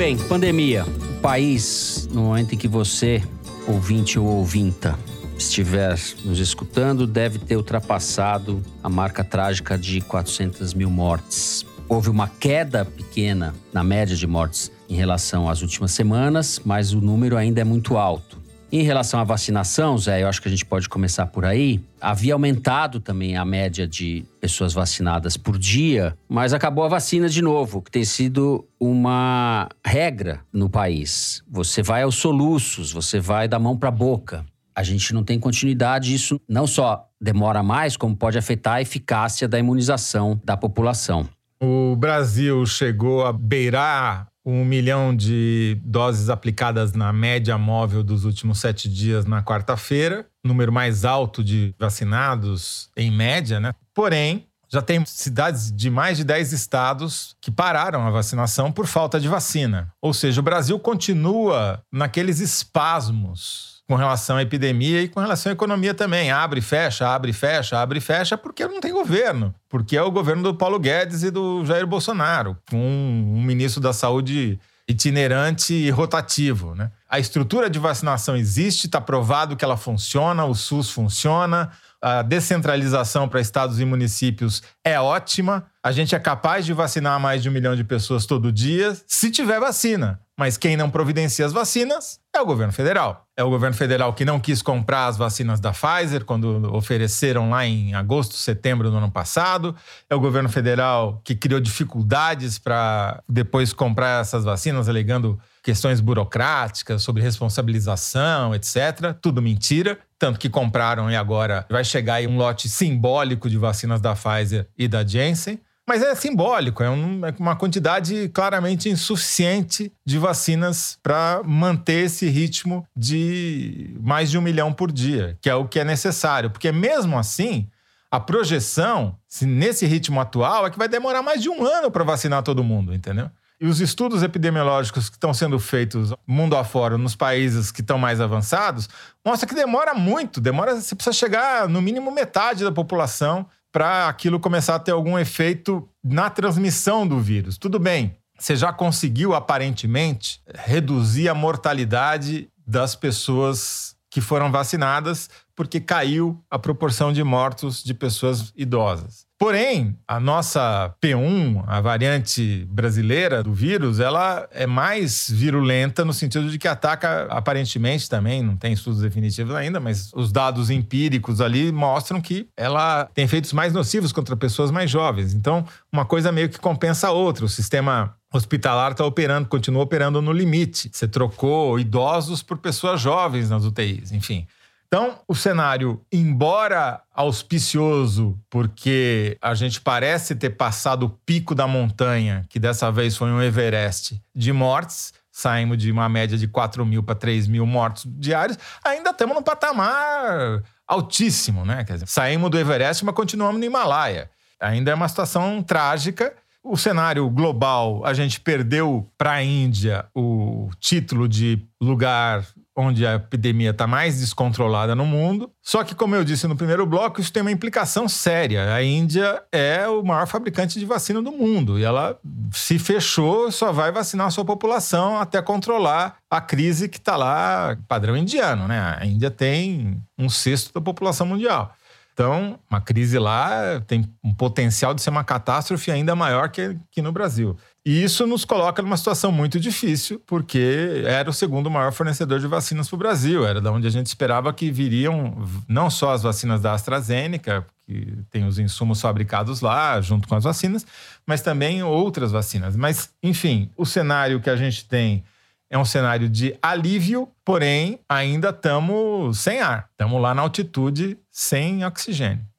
[0.00, 0.86] Bem, pandemia.
[0.86, 3.22] O país, no momento em que você,
[3.68, 4.98] ouvinte ou ouvinta,
[5.36, 11.66] estiver nos escutando, deve ter ultrapassado a marca trágica de 400 mil mortes.
[11.86, 17.00] Houve uma queda pequena na média de mortes em relação às últimas semanas, mas o
[17.02, 18.39] número ainda é muito alto.
[18.72, 21.80] Em relação à vacinação, Zé, eu acho que a gente pode começar por aí.
[22.00, 27.42] Havia aumentado também a média de pessoas vacinadas por dia, mas acabou a vacina de
[27.42, 31.42] novo, que tem sido uma regra no país.
[31.50, 34.46] Você vai aos soluços, você vai da mão para a boca
[34.80, 36.14] a gente não tem continuidade.
[36.14, 41.28] Isso não só demora mais, como pode afetar a eficácia da imunização da população.
[41.62, 48.58] O Brasil chegou a beirar um milhão de doses aplicadas na média móvel dos últimos
[48.58, 53.72] sete dias na quarta-feira, número mais alto de vacinados em média, né?
[53.94, 59.18] Porém, já tem cidades de mais de 10 estados que pararam a vacinação por falta
[59.18, 59.92] de vacina.
[60.00, 65.52] Ou seja, o Brasil continua naqueles espasmos com relação à epidemia e com relação à
[65.52, 66.30] economia também.
[66.30, 69.52] Abre, fecha, abre, fecha, abre, fecha, porque não tem governo.
[69.68, 73.92] Porque é o governo do Paulo Guedes e do Jair Bolsonaro, com um ministro da
[73.92, 76.72] Saúde itinerante e rotativo.
[76.76, 76.88] Né?
[77.08, 83.28] A estrutura de vacinação existe, está provado que ela funciona, o SUS funciona, A descentralização
[83.28, 85.66] para estados e municípios é ótima.
[85.82, 89.32] A gente é capaz de vacinar mais de um milhão de pessoas todo dia, se
[89.32, 90.20] tiver vacina.
[90.40, 93.26] Mas quem não providencia as vacinas é o governo federal.
[93.36, 97.66] É o governo federal que não quis comprar as vacinas da Pfizer quando ofereceram lá
[97.66, 99.76] em agosto, setembro do ano passado.
[100.08, 107.02] É o governo federal que criou dificuldades para depois comprar essas vacinas, alegando questões burocráticas
[107.02, 109.14] sobre responsabilização, etc.
[109.20, 109.98] Tudo mentira.
[110.18, 114.66] Tanto que compraram e agora vai chegar aí um lote simbólico de vacinas da Pfizer
[114.78, 115.60] e da Janssen.
[115.90, 122.28] Mas é simbólico, é, um, é uma quantidade claramente insuficiente de vacinas para manter esse
[122.28, 126.48] ritmo de mais de um milhão por dia, que é o que é necessário.
[126.48, 127.68] Porque mesmo assim,
[128.08, 132.44] a projeção, nesse ritmo atual, é que vai demorar mais de um ano para vacinar
[132.44, 133.28] todo mundo, entendeu?
[133.60, 138.20] E os estudos epidemiológicos que estão sendo feitos mundo afora, nos países que estão mais
[138.20, 138.88] avançados,
[139.26, 140.40] mostra que demora muito.
[140.40, 145.18] Demora, você precisa chegar no mínimo metade da população para aquilo começar a ter algum
[145.18, 147.56] efeito na transmissão do vírus.
[147.56, 155.80] Tudo bem, você já conseguiu aparentemente reduzir a mortalidade das pessoas que foram vacinadas, porque
[155.80, 159.29] caiu a proporção de mortos de pessoas idosas.
[159.40, 166.50] Porém, a nossa P1, a variante brasileira do vírus, ela é mais virulenta no sentido
[166.50, 171.72] de que ataca aparentemente também, não tem estudos definitivos ainda, mas os dados empíricos ali
[171.72, 175.32] mostram que ela tem efeitos mais nocivos contra pessoas mais jovens.
[175.32, 177.46] Então, uma coisa meio que compensa a outra.
[177.46, 180.90] O sistema hospitalar está operando, continua operando no limite.
[180.92, 184.46] Você trocou idosos por pessoas jovens nas UTIs, enfim.
[184.92, 192.44] Então, o cenário, embora auspicioso, porque a gente parece ter passado o pico da montanha,
[192.48, 197.04] que dessa vez foi um Everest, de mortes, saímos de uma média de 4 mil
[197.04, 201.84] para 3 mil mortos diários, ainda estamos num patamar altíssimo, né?
[201.84, 204.28] Quer dizer, saímos do Everest, mas continuamos no Himalaia.
[204.58, 206.34] Ainda é uma situação trágica.
[206.64, 212.44] O cenário global, a gente perdeu para a Índia o título de lugar
[212.76, 215.50] onde a epidemia está mais descontrolada no mundo.
[215.62, 218.74] Só que, como eu disse no primeiro bloco, isso tem uma implicação séria.
[218.74, 222.18] A Índia é o maior fabricante de vacina do mundo e ela
[222.52, 227.76] se fechou, só vai vacinar a sua população até controlar a crise que está lá,
[227.88, 228.96] padrão indiano, né?
[228.98, 231.74] A Índia tem um sexto da população mundial.
[232.12, 237.00] Então, uma crise lá tem um potencial de ser uma catástrofe ainda maior que, que
[237.00, 237.56] no Brasil.
[237.84, 242.46] E isso nos coloca numa situação muito difícil, porque era o segundo maior fornecedor de
[242.46, 243.46] vacinas para o Brasil.
[243.46, 245.34] Era da onde a gente esperava que viriam
[245.66, 250.44] não só as vacinas da AstraZeneca, que tem os insumos fabricados lá, junto com as
[250.44, 250.86] vacinas,
[251.26, 252.76] mas também outras vacinas.
[252.76, 255.24] Mas, enfim, o cenário que a gente tem
[255.70, 259.88] é um cenário de alívio, porém ainda estamos sem ar.
[259.92, 262.49] Estamos lá na altitude sem oxigênio.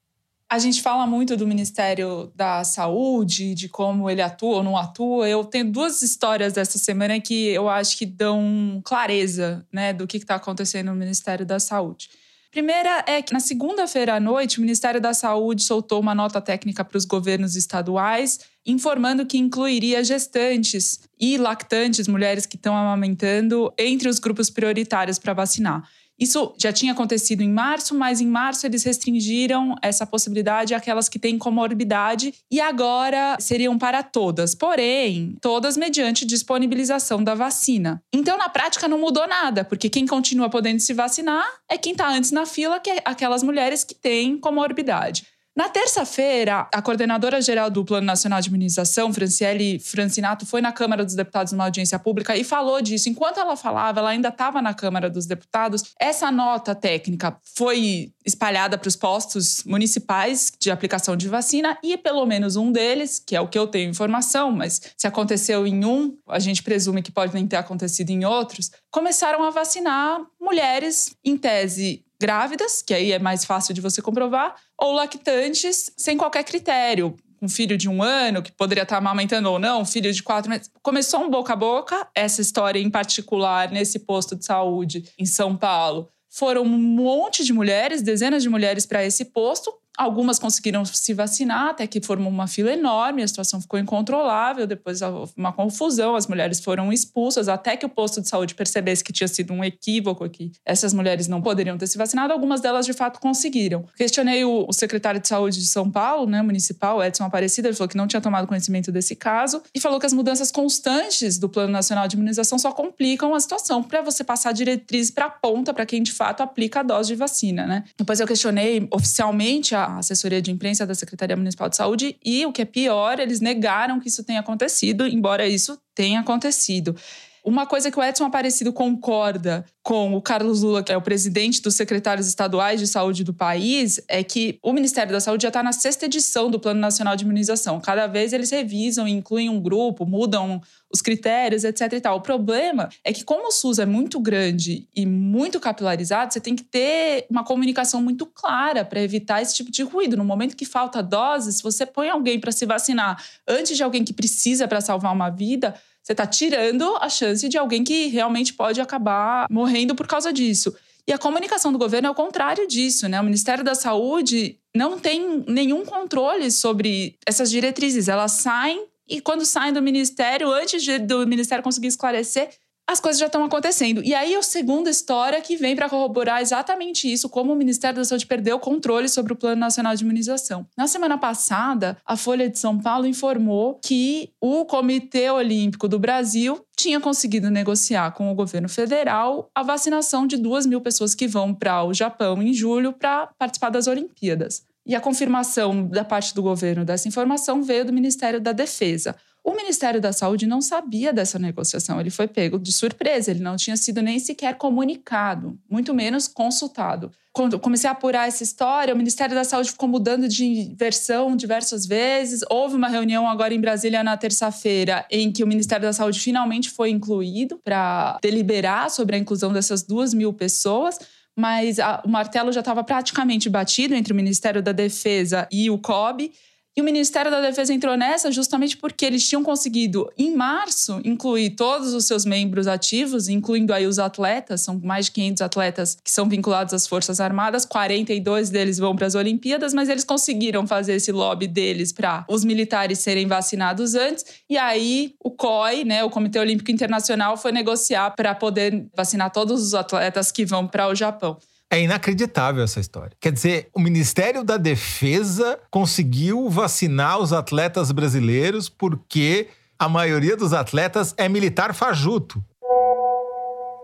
[0.52, 5.30] A gente fala muito do Ministério da Saúde, de como ele atua ou não atua.
[5.30, 10.18] Eu tenho duas histórias dessa semana que eu acho que dão clareza né, do que
[10.18, 12.10] está acontecendo no Ministério da Saúde.
[12.52, 16.84] Primeira é que na segunda-feira à noite, o Ministério da Saúde soltou uma nota técnica
[16.84, 24.10] para os governos estaduais, informando que incluiria gestantes e lactantes, mulheres que estão amamentando, entre
[24.10, 25.88] os grupos prioritários para vacinar.
[26.22, 31.18] Isso já tinha acontecido em março, mas em março eles restringiram essa possibilidade àquelas que
[31.18, 38.04] têm comorbidade e agora seriam para todas, porém, todas mediante disponibilização da vacina.
[38.14, 42.08] Então, na prática, não mudou nada, porque quem continua podendo se vacinar é quem está
[42.08, 45.26] antes na fila, que é aquelas mulheres que têm comorbidade.
[45.54, 51.04] Na terça-feira, a coordenadora geral do Plano Nacional de Imunização, Franciele Francinato, foi na Câmara
[51.04, 53.10] dos Deputados numa audiência pública e falou disso.
[53.10, 55.84] Enquanto ela falava, ela ainda estava na Câmara dos Deputados.
[56.00, 62.26] Essa nota técnica foi espalhada para os postos municipais de aplicação de vacina e pelo
[62.26, 66.18] menos um deles, que é o que eu tenho informação, mas se aconteceu em um,
[66.30, 71.36] a gente presume que pode nem ter acontecido em outros, começaram a vacinar mulheres em
[71.36, 77.16] tese grávidas, que aí é mais fácil de você comprovar, ou lactantes sem qualquer critério.
[77.42, 80.50] Um filho de um ano, que poderia estar amamentando ou não, um filho de quatro
[80.50, 80.70] meses.
[80.84, 85.58] Começou um boca a boca, essa história em particular, nesse posto de saúde em São
[85.58, 86.08] Paulo.
[86.30, 91.70] Foram um monte de mulheres, dezenas de mulheres para esse posto, Algumas conseguiram se vacinar,
[91.70, 94.66] até que formou uma fila enorme, a situação ficou incontrolável.
[94.66, 95.00] Depois
[95.36, 99.28] uma confusão, as mulheres foram expulsas, até que o posto de saúde percebesse que tinha
[99.28, 102.34] sido um equívoco, que essas mulheres não poderiam ter se vacinado.
[102.34, 103.86] Algumas delas, de fato, conseguiram.
[103.96, 107.98] Questionei o, secretário de saúde de São Paulo, né, municipal, Edson Aparecida, ele falou que
[107.98, 112.08] não tinha tomado conhecimento desse caso e falou que as mudanças constantes do Plano Nacional
[112.08, 116.02] de Imunização só complicam a situação para você passar diretrizes para a ponta para quem
[116.02, 117.84] de fato aplica a dose de vacina, né?
[117.98, 122.52] Depois eu questionei oficialmente a assessoria de imprensa da Secretaria Municipal de Saúde e o
[122.52, 126.96] que é pior, eles negaram que isso tenha acontecido, embora isso tenha acontecido.
[127.44, 131.60] Uma coisa que o Edson Aparecido concorda com o Carlos Lula, que é o presidente
[131.60, 135.64] dos secretários estaduais de saúde do país, é que o Ministério da Saúde já está
[135.64, 137.80] na sexta edição do Plano Nacional de Imunização.
[137.80, 140.62] Cada vez eles revisam, incluem um grupo, mudam
[140.94, 141.94] os critérios, etc.
[141.94, 142.18] E tal.
[142.18, 146.56] O problema é que, como o SUS é muito grande e muito capilarizado, você tem
[146.56, 150.16] que ter uma comunicação muito clara para evitar esse tipo de ruído.
[150.16, 154.04] No momento que falta doses, se você põe alguém para se vacinar antes de alguém
[154.04, 155.74] que precisa para salvar uma vida,
[156.12, 160.76] você está tirando a chance de alguém que realmente pode acabar morrendo por causa disso.
[161.08, 163.20] E a comunicação do governo é o contrário disso, né?
[163.20, 168.08] O Ministério da Saúde não tem nenhum controle sobre essas diretrizes.
[168.08, 172.50] Elas saem e quando saem do ministério, antes de, do ministério conseguir esclarecer,
[172.92, 174.04] as coisas já estão acontecendo.
[174.04, 178.06] E aí, a segunda história que vem para corroborar exatamente isso, como o Ministério da
[178.06, 180.68] Saúde perdeu o controle sobre o Plano Nacional de Imunização.
[180.78, 186.66] Na semana passada, a Folha de São Paulo informou que o Comitê Olímpico do Brasil
[186.76, 191.54] tinha conseguido negociar com o governo federal a vacinação de duas mil pessoas que vão
[191.54, 194.64] para o Japão em julho para participar das Olimpíadas.
[194.86, 199.16] E a confirmação da parte do governo dessa informação veio do Ministério da Defesa.
[199.44, 203.56] O Ministério da Saúde não sabia dessa negociação, ele foi pego de surpresa, ele não
[203.56, 207.12] tinha sido nem sequer comunicado, muito menos consultado.
[207.34, 211.86] Quando comecei a apurar essa história, o Ministério da Saúde ficou mudando de versão diversas
[211.86, 212.42] vezes.
[212.50, 216.70] Houve uma reunião agora em Brasília na terça-feira, em que o Ministério da Saúde finalmente
[216.70, 221.00] foi incluído para deliberar sobre a inclusão dessas duas mil pessoas
[221.34, 225.78] mas a, o martelo já estava praticamente batido entre o Ministério da Defesa e o
[225.78, 226.32] COB.
[226.76, 231.50] E o Ministério da Defesa entrou nessa justamente porque eles tinham conseguido, em março, incluir
[231.50, 236.10] todos os seus membros ativos, incluindo aí os atletas, são mais de 500 atletas que
[236.10, 240.94] são vinculados às Forças Armadas, 42 deles vão para as Olimpíadas, mas eles conseguiram fazer
[240.94, 244.24] esse lobby deles para os militares serem vacinados antes.
[244.50, 249.62] E aí o COI, né, o Comitê Olímpico Internacional, foi negociar para poder vacinar todos
[249.62, 251.38] os atletas que vão para o Japão.
[251.72, 253.16] É inacreditável essa história.
[253.18, 259.48] Quer dizer, o Ministério da Defesa conseguiu vacinar os atletas brasileiros porque
[259.80, 262.44] a maioria dos atletas é militar fajuto.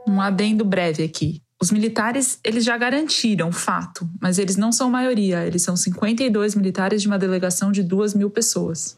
[0.06, 1.42] Um adendo breve aqui.
[1.62, 5.46] Os militares, eles já garantiram fato, mas eles não são maioria.
[5.46, 8.96] Eles são 52 militares de uma delegação de 2 mil pessoas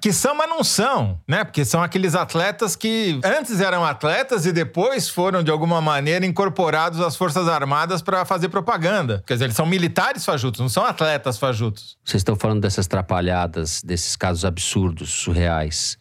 [0.00, 1.42] que são, mas não são, né?
[1.42, 7.00] Porque são aqueles atletas que antes eram atletas e depois foram, de alguma maneira, incorporados
[7.00, 9.24] às Forças Armadas para fazer propaganda.
[9.26, 11.96] Quer dizer, eles são militares fajutos, não são atletas fajutos.
[12.04, 15.96] Vocês estão falando dessas trapalhadas, desses casos absurdos, surreais,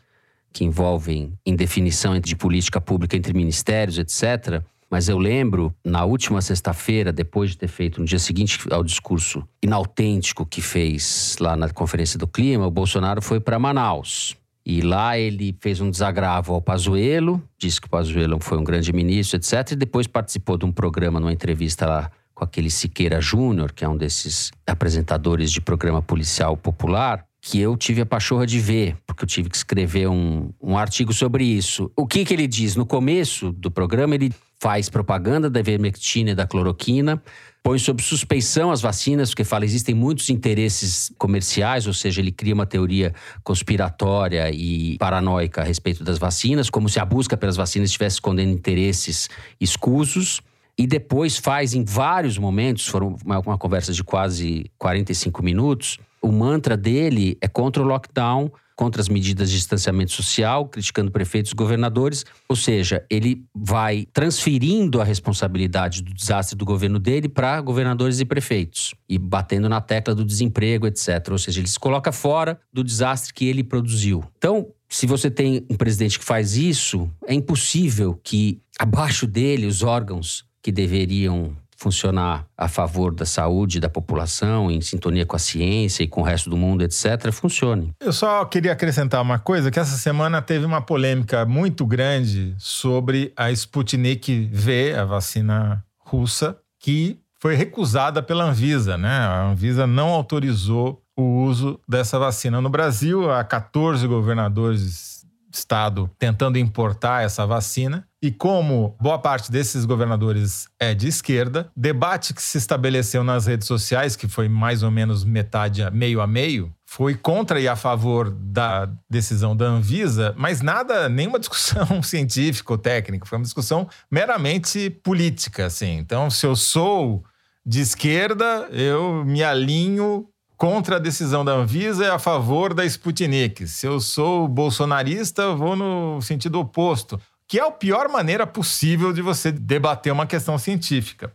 [0.51, 4.61] que envolvem indefinição de política pública entre ministérios, etc.
[4.93, 9.43] Mas eu lembro, na última sexta-feira, depois de ter feito no dia seguinte ao discurso
[9.59, 14.37] inautêntico que fez lá na Conferência do Clima, o Bolsonaro foi para Manaus.
[14.63, 18.93] E lá ele fez um desagravo ao Pazuello, disse que o Pazuello foi um grande
[18.93, 19.71] ministro, etc.
[19.71, 23.89] E depois participou de um programa, numa entrevista lá com aquele Siqueira Júnior, que é
[23.89, 29.25] um desses apresentadores de programa policial popular que eu tive a pachorra de ver, porque
[29.25, 31.91] eu tive que escrever um, um artigo sobre isso.
[31.93, 32.77] O que, que ele diz?
[32.77, 34.31] No começo do programa, ele
[34.63, 37.21] faz propaganda da ivermectina e da cloroquina,
[37.61, 42.53] põe sob suspeição as vacinas, porque fala existem muitos interesses comerciais, ou seja, ele cria
[42.53, 47.89] uma teoria conspiratória e paranoica a respeito das vacinas, como se a busca pelas vacinas
[47.89, 50.39] estivesse escondendo interesses escusos.
[50.77, 56.31] E depois faz em vários momentos, foram uma, uma conversa de quase 45 minutos, o
[56.31, 61.55] mantra dele é contra o lockdown, contra as medidas de distanciamento social, criticando prefeitos e
[61.55, 62.25] governadores.
[62.47, 68.25] Ou seja, ele vai transferindo a responsabilidade do desastre do governo dele para governadores e
[68.25, 71.29] prefeitos e batendo na tecla do desemprego, etc.
[71.31, 74.23] Ou seja, ele se coloca fora do desastre que ele produziu.
[74.37, 79.81] Então, se você tem um presidente que faz isso, é impossível que abaixo dele os
[79.81, 86.03] órgãos que deveriam funcionar a favor da saúde da população, em sintonia com a ciência
[86.03, 87.93] e com o resto do mundo, etc., funcione.
[87.99, 93.33] Eu só queria acrescentar uma coisa, que essa semana teve uma polêmica muito grande sobre
[93.35, 99.09] a Sputnik V, a vacina russa, que foi recusada pela Anvisa, né?
[99.09, 103.29] A Anvisa não autorizou o uso dessa vacina no Brasil.
[103.29, 105.22] Há 14 governadores
[105.57, 108.07] estado tentando importar essa vacina.
[108.21, 113.67] E como boa parte desses governadores é de esquerda, debate que se estabeleceu nas redes
[113.67, 118.29] sociais, que foi mais ou menos metade, meio a meio, foi contra e a favor
[118.29, 124.89] da decisão da Anvisa, mas nada, nenhuma discussão científica ou técnica, foi uma discussão meramente
[124.89, 125.97] política, assim.
[125.97, 127.23] Então, se eu sou
[127.65, 130.27] de esquerda, eu me alinho
[130.63, 133.67] contra a decisão da Anvisa e a favor da Sputnik.
[133.67, 139.21] Se eu sou bolsonarista, vou no sentido oposto, que é a pior maneira possível de
[139.21, 141.33] você debater uma questão científica.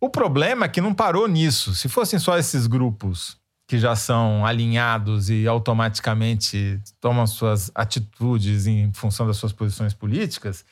[0.00, 1.72] O problema é que não parou nisso.
[1.72, 3.36] Se fossem só esses grupos
[3.68, 10.64] que já são alinhados e automaticamente tomam suas atitudes em função das suas posições políticas,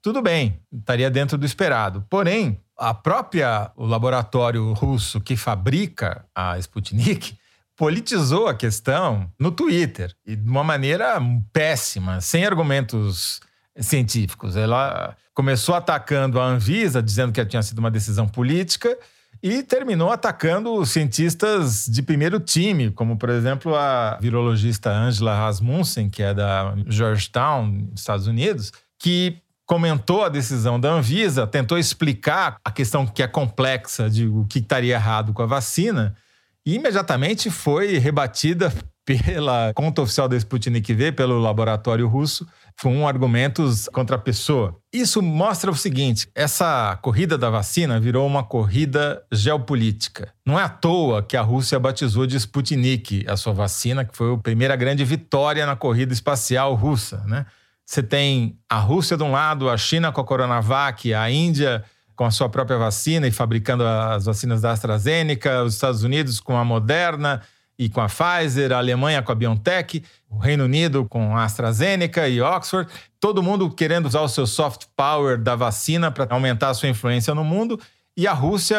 [0.00, 2.06] tudo bem, estaria dentro do esperado.
[2.08, 7.36] Porém, a própria o laboratório russo que fabrica a Sputnik
[7.78, 11.16] politizou a questão no Twitter e de uma maneira
[11.52, 13.40] péssima, sem argumentos
[13.78, 14.56] científicos.
[14.56, 18.98] Ela começou atacando a Anvisa, dizendo que tinha sido uma decisão política,
[19.40, 26.24] e terminou atacando cientistas de primeiro time, como, por exemplo, a virologista Angela Rasmussen, que
[26.24, 33.06] é da Georgetown, Estados Unidos, que comentou a decisão da Anvisa, tentou explicar a questão
[33.06, 36.16] que é complexa de o que estaria errado com a vacina
[36.68, 38.70] e imediatamente foi rebatida
[39.02, 42.46] pela conta oficial da Sputnik V, pelo laboratório russo,
[42.82, 44.76] com argumentos contra a pessoa.
[44.92, 50.30] Isso mostra o seguinte: essa corrida da vacina virou uma corrida geopolítica.
[50.44, 54.34] Não é à toa que a Rússia batizou de Sputnik a sua vacina, que foi
[54.34, 57.24] a primeira grande vitória na corrida espacial russa.
[57.26, 57.46] Né?
[57.86, 61.82] Você tem a Rússia de um lado, a China com a Coronavac, a Índia
[62.18, 66.56] com a sua própria vacina e fabricando as vacinas da AstraZeneca, os Estados Unidos com
[66.56, 67.40] a Moderna
[67.78, 72.28] e com a Pfizer, a Alemanha com a BioNTech, o Reino Unido com a AstraZeneca
[72.28, 72.90] e Oxford,
[73.20, 77.32] todo mundo querendo usar o seu soft power da vacina para aumentar a sua influência
[77.36, 77.80] no mundo.
[78.16, 78.76] E a Rússia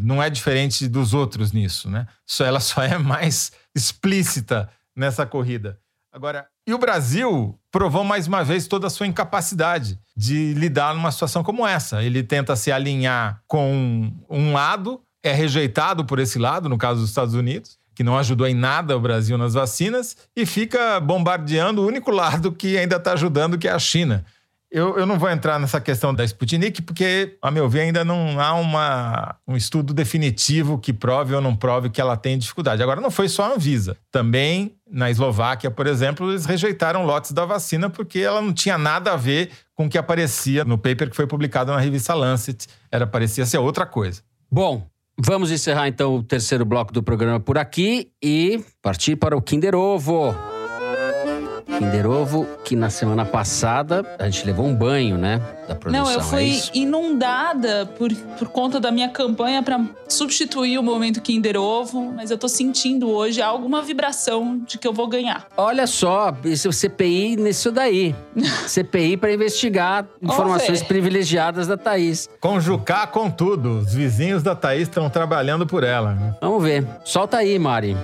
[0.00, 2.08] não é diferente dos outros nisso, né?
[2.40, 5.78] Ela só é mais explícita nessa corrida.
[6.12, 11.12] Agora, e o Brasil provou mais uma vez toda a sua incapacidade de lidar numa
[11.12, 12.02] situação como essa.
[12.02, 17.10] Ele tenta se alinhar com um lado, é rejeitado por esse lado, no caso dos
[17.10, 21.86] Estados Unidos, que não ajudou em nada o Brasil nas vacinas, e fica bombardeando o
[21.86, 24.24] único lado que ainda está ajudando, que é a China.
[24.74, 28.40] Eu, eu não vou entrar nessa questão da Sputnik, porque, a meu ver, ainda não
[28.40, 32.82] há uma, um estudo definitivo que prove ou não prove que ela tem dificuldade.
[32.82, 33.96] Agora, não foi só a Anvisa.
[34.10, 39.12] Também, na Eslováquia, por exemplo, eles rejeitaram lotes da vacina porque ela não tinha nada
[39.12, 42.66] a ver com o que aparecia no paper que foi publicado na revista Lancet.
[42.90, 44.22] Era, parecia ser outra coisa.
[44.50, 49.40] Bom, vamos encerrar então o terceiro bloco do programa por aqui e partir para o
[49.40, 50.34] Kinder Ovo.
[51.78, 55.40] Kinder Ovo, que na semana passada a gente levou um banho, né?
[55.66, 56.04] Da produção.
[56.04, 56.70] Não, eu é fui isso?
[56.72, 62.38] inundada por, por conta da minha campanha para substituir o momento Kinder Ovo, mas eu
[62.38, 65.46] tô sentindo hoje alguma vibração de que eu vou ganhar.
[65.56, 68.14] Olha só, isso é o CPI nisso daí.
[68.68, 72.28] CPI para investigar informações privilegiadas da Thaís.
[72.40, 73.78] Conjucar com tudo.
[73.78, 76.14] Os vizinhos da Thaís estão trabalhando por ela.
[76.14, 76.34] né?
[76.40, 76.86] Vamos ver.
[77.04, 77.96] Solta aí, Mari.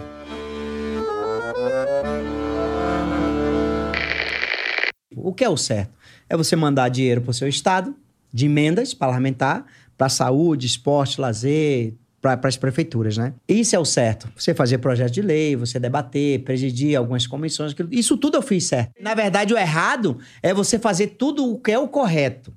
[5.25, 5.93] O que é o certo?
[6.29, 7.95] É você mandar dinheiro para o seu estado,
[8.33, 9.65] de emendas parlamentar,
[9.99, 13.33] para saúde, esporte, lazer, para as prefeituras, né?
[13.49, 14.29] Isso é o certo.
[14.37, 18.65] Você fazer projeto de lei, você debater, presidir algumas comissões, aquilo- isso tudo eu fiz
[18.65, 18.93] certo.
[19.01, 22.53] Na verdade, o errado é você fazer tudo o que é o correto.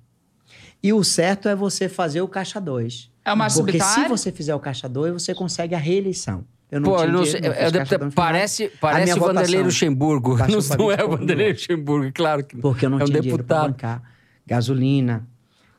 [0.81, 3.09] E o certo é você fazer o caixa 2.
[3.23, 6.43] É o Márcio Porque se você fizer o caixa 2, você consegue a reeleição.
[6.73, 8.11] Eu não Pô, tinha eu não dinheiro, sei, final.
[8.15, 10.31] parece, parece o Vanderlei Luxemburgo.
[10.49, 11.51] Não, pra não é o 24 Vanderlei.
[11.51, 12.61] Luxemburgo, claro que não.
[12.63, 13.71] Porque eu não é um tinha dinheiro para deputado.
[13.73, 14.13] bancar
[14.47, 15.27] gasolina,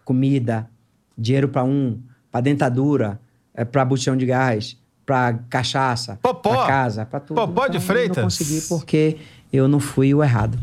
[0.05, 0.71] comida,
[1.19, 3.21] dinheiro para um, para dentadura,
[3.53, 6.55] é, para botão de gás, para cachaça, Popó.
[6.55, 7.37] para casa, para tudo.
[7.37, 8.17] Popó de Então, Freitas.
[8.17, 9.17] Eu não consegui porque
[9.53, 10.57] eu não fui o errado.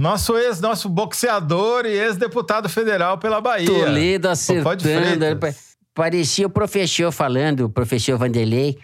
[0.00, 3.66] Nosso ex, nosso boxeador e ex-deputado federal pela Bahia.
[3.66, 5.38] Toledo de acertando.
[5.94, 8.76] Parecia o professor falando, o professor Vanderlei,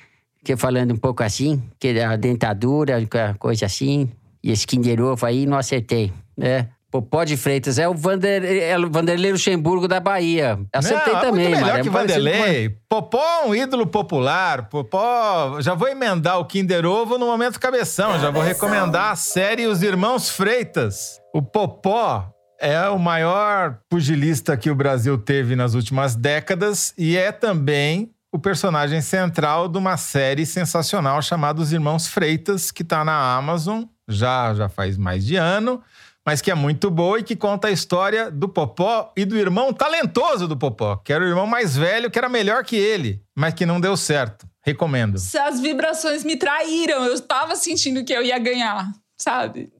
[0.44, 2.96] que falando um pouco assim, que a dentadura,
[3.38, 4.10] coisa assim,
[4.42, 6.12] e esse Kinder Ovo aí, não acertei.
[6.40, 6.66] É.
[6.90, 10.60] Popó de Freitas é o, Vander, é o Vanderlei Luxemburgo da Bahia.
[10.70, 11.82] Acertei Não, é também, muito melhor Mário.
[11.84, 12.76] que É Vanderlei.
[12.86, 14.68] Popó é um ídolo popular.
[14.68, 15.58] Popó...
[15.62, 18.20] Já vou emendar o Kinder Ovo no momento cabeção.
[18.20, 21.18] Já vou recomendar a série Os Irmãos Freitas.
[21.32, 22.30] O Popó
[22.60, 28.38] é o maior pugilista que o Brasil teve nas últimas décadas e é também o
[28.38, 34.54] personagem central de uma série sensacional chamada Os Irmãos Freitas, que está na Amazon já,
[34.54, 35.82] já faz mais de ano,
[36.24, 39.72] mas que é muito boa e que conta a história do Popó e do irmão
[39.72, 43.52] talentoso do Popó, que era o irmão mais velho, que era melhor que ele, mas
[43.52, 44.46] que não deu certo.
[44.64, 45.16] Recomendo.
[45.16, 47.04] As vibrações me traíram.
[47.04, 49.72] Eu estava sentindo que eu ia ganhar, sabe?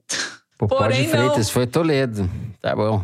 [0.57, 1.53] Popó Porém, de Freitas não.
[1.53, 2.29] foi Toledo.
[2.61, 3.03] Tá bom.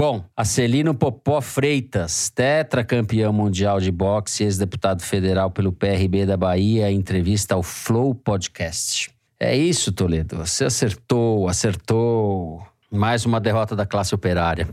[0.00, 7.54] Bom, Acelino Popó Freitas, tetracampeão mundial de boxe, ex-deputado federal pelo PRB da Bahia, entrevista
[7.54, 9.10] ao Flow Podcast.
[9.38, 10.38] É isso, Toledo.
[10.38, 12.66] Você acertou, acertou.
[12.90, 14.70] Mais uma derrota da classe operária.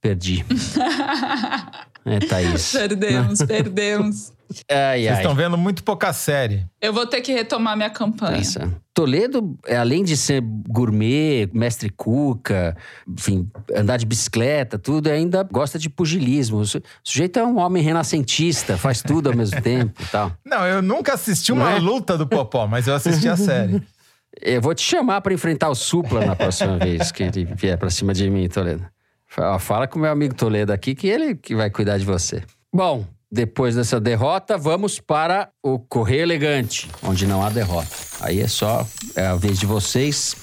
[0.00, 0.44] Perdi.
[2.06, 2.70] é, Thaís.
[2.70, 4.32] Perdemos,
[4.70, 5.02] Ai.
[5.04, 6.66] Vocês estão vendo muito pouca série.
[6.80, 8.36] Eu vou ter que retomar minha campanha.
[8.38, 8.70] Pensa.
[8.94, 12.76] Toledo, é, além de ser gourmet, mestre cuca,
[13.06, 16.58] enfim, andar de bicicleta, tudo, ainda gosta de pugilismo.
[16.58, 20.32] O su- sujeito é um homem renascentista, faz tudo ao mesmo tempo e tal.
[20.44, 21.78] Não, eu nunca assisti uma é?
[21.78, 23.82] luta do Popó, mas eu assisti a série.
[24.40, 27.90] Eu vou te chamar pra enfrentar o Supla na próxima vez que ele vier pra
[27.90, 28.84] cima de mim, Toledo.
[29.26, 32.42] Fa- Fala com o meu amigo Toledo aqui que ele que vai cuidar de você.
[32.72, 37.94] Bom, depois dessa derrota, vamos para o Correio Elegante, onde não há derrota.
[38.20, 40.34] Aí é só é a vez de vocês.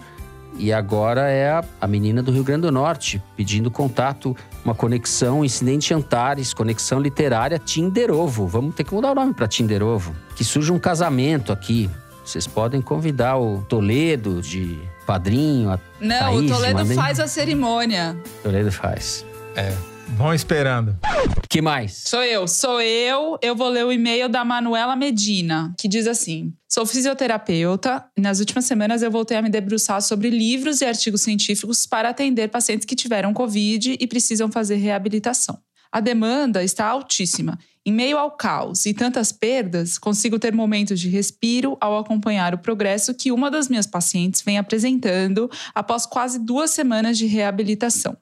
[0.57, 4.33] E agora é a, a menina do Rio Grande do Norte, pedindo contato,
[4.63, 8.47] uma conexão, incidente Antares, conexão literária Tinder Ovo.
[8.47, 10.15] Vamos ter que mudar o nome para Tinder Ovo.
[10.37, 11.89] Que surja um casamento aqui.
[12.27, 17.27] Vocês podem convidar o Toledo de padrinho, a Não, Thaís, o Toledo mandem- faz a
[17.27, 18.21] cerimônia.
[18.43, 19.25] Toledo faz.
[20.09, 20.97] Vão esperando.
[21.49, 22.03] que mais?
[22.05, 23.37] Sou eu, sou eu.
[23.41, 28.39] Eu vou ler o e-mail da Manuela Medina, que diz assim: Sou fisioterapeuta e nas
[28.39, 32.85] últimas semanas eu voltei a me debruçar sobre livros e artigos científicos para atender pacientes
[32.85, 35.57] que tiveram Covid e precisam fazer reabilitação.
[35.91, 37.57] A demanda está altíssima.
[37.85, 42.57] Em meio ao caos e tantas perdas, consigo ter momentos de respiro ao acompanhar o
[42.57, 48.17] progresso que uma das minhas pacientes vem apresentando após quase duas semanas de reabilitação.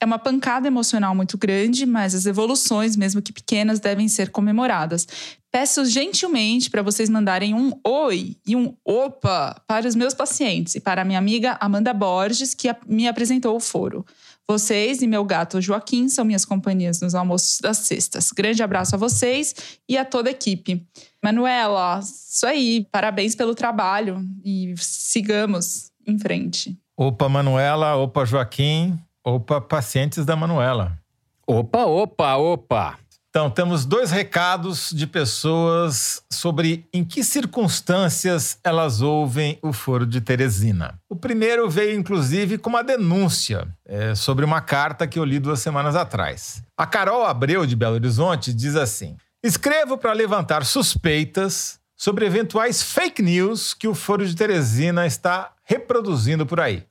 [0.00, 5.08] É uma pancada emocional muito grande, mas as evoluções, mesmo que pequenas, devem ser comemoradas.
[5.50, 10.80] Peço gentilmente para vocês mandarem um oi e um opa para os meus pacientes e
[10.80, 14.06] para a minha amiga Amanda Borges, que me apresentou o foro.
[14.50, 18.32] Vocês e meu gato Joaquim são minhas companhias nos almoços das sextas.
[18.32, 19.54] Grande abraço a vocês
[19.86, 20.86] e a toda a equipe.
[21.22, 22.86] Manuela, isso aí.
[22.90, 26.78] Parabéns pelo trabalho e sigamos em frente.
[26.96, 30.98] Opa, Manuela, opa, Joaquim, opa, pacientes da Manuela.
[31.46, 32.98] Opa, opa, opa.
[33.30, 40.20] Então, temos dois recados de pessoas sobre em que circunstâncias elas ouvem o Foro de
[40.20, 40.98] Teresina.
[41.10, 45.60] O primeiro veio, inclusive, com uma denúncia é, sobre uma carta que eu li duas
[45.60, 46.62] semanas atrás.
[46.76, 49.14] A Carol Abreu, de Belo Horizonte, diz assim:
[49.44, 56.46] Escrevo para levantar suspeitas sobre eventuais fake news que o Foro de Teresina está reproduzindo
[56.46, 56.86] por aí.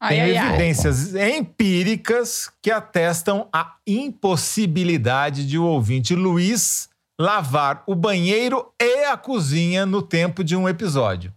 [0.00, 0.48] Ai, Tem ai, ai.
[0.48, 6.88] evidências empíricas que atestam a impossibilidade de o ouvinte Luiz
[7.18, 11.32] lavar o banheiro e a cozinha no tempo de um episódio.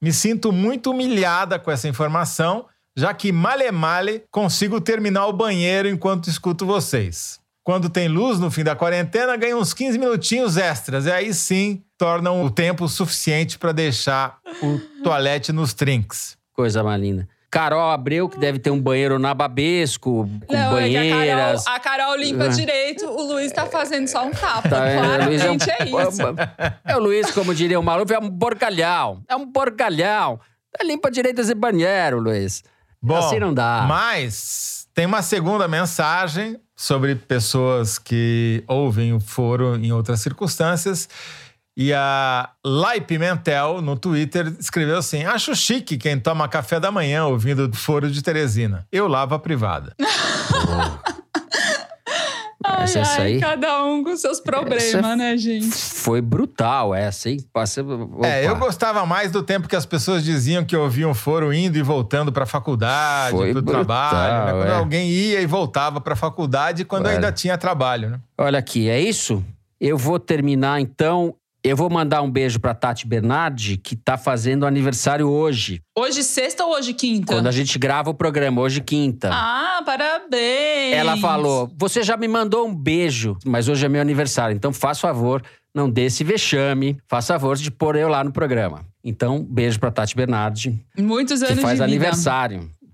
[0.00, 5.88] Me sinto muito humilhada com essa informação, já que male male consigo terminar o banheiro
[5.88, 7.40] enquanto escuto vocês.
[7.62, 11.82] Quando tem luz no fim da quarentena, ganho uns 15 minutinhos extras, e aí sim
[11.96, 16.36] tornam o tempo suficiente para deixar o toalete nos trinks.
[16.52, 17.26] Coisa mais linda.
[17.54, 21.62] Carol Abreu, que deve ter um banheiro na Babesco, com Não, é que a banheiras.
[21.64, 22.48] Carol, a Carol limpa É.
[22.48, 24.68] direito, o Luiz tá fazendo só um tapa.
[24.68, 26.22] Tá, é, Luiz é um- Claramente é, isso.
[26.84, 29.22] É o Luiz, como diria o Maluf, é um porcalhão.
[29.28, 30.40] É um porcalhão.
[30.78, 32.64] É limpa direito esse banheiro, Luiz.
[33.00, 33.84] Bom, assim não dá.
[33.88, 41.08] Mas tem uma segunda mensagem sobre pessoas que ouvem o foro em outras circunstâncias.
[41.76, 47.24] E a Lai Pimentel, no Twitter, escreveu assim: Acho chique quem toma café da manhã
[47.26, 48.86] ouvindo o foro de Teresina.
[48.92, 49.92] Eu lavo a privada.
[52.66, 55.66] Ai, Essa- essa ai, cada um com seus problemas, né, gente?
[55.76, 57.36] Foi brutal essa, hein?
[57.52, 57.84] Passa-.
[58.22, 61.76] É, eu gostava mais do tempo que as pessoas diziam que ouviam o foro indo
[61.76, 64.46] e voltando pra faculdade, Foi pro brutal, trabalho.
[64.46, 64.52] né?
[64.62, 64.76] Quando é.
[64.76, 67.16] alguém ia e voltava pra faculdade quando Olha.
[67.16, 68.20] ainda tinha trabalho, né?
[68.38, 69.44] Olha aqui, é isso?
[69.78, 71.34] Eu vou terminar então.
[71.66, 75.80] Eu vou mandar um beijo pra Tati Bernardi, que tá fazendo aniversário hoje.
[75.96, 77.32] Hoje sexta ou hoje quinta?
[77.32, 79.30] Quando a gente grava o programa, hoje quinta.
[79.32, 80.92] Ah, parabéns!
[80.94, 85.00] Ela falou: Você já me mandou um beijo, mas hoje é meu aniversário, então faz
[85.00, 85.42] favor,
[85.74, 88.84] não dê esse vexame, faz favor de pôr eu lá no programa.
[89.02, 92.04] Então, beijo pra Tati Bernardi, Muitos anos que faz de vida.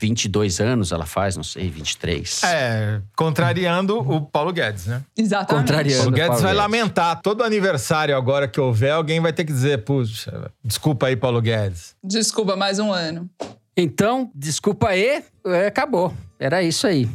[0.00, 0.10] Aniversário.
[0.10, 2.42] 22 anos ela faz, não sei, 23.
[2.44, 5.02] É, contrariando o Paulo Guedes, né?
[5.16, 5.66] Exatamente.
[5.66, 6.08] Contrariando.
[6.08, 6.62] O Guedes Paulo vai Guedes.
[6.62, 7.20] lamentar.
[7.20, 11.94] Todo aniversário agora que houver, alguém vai ter que dizer, puxa, desculpa aí, Paulo Guedes.
[12.02, 13.28] Desculpa, mais um ano.
[13.76, 16.12] Então, desculpa aí, é, acabou.
[16.38, 17.08] Era isso aí.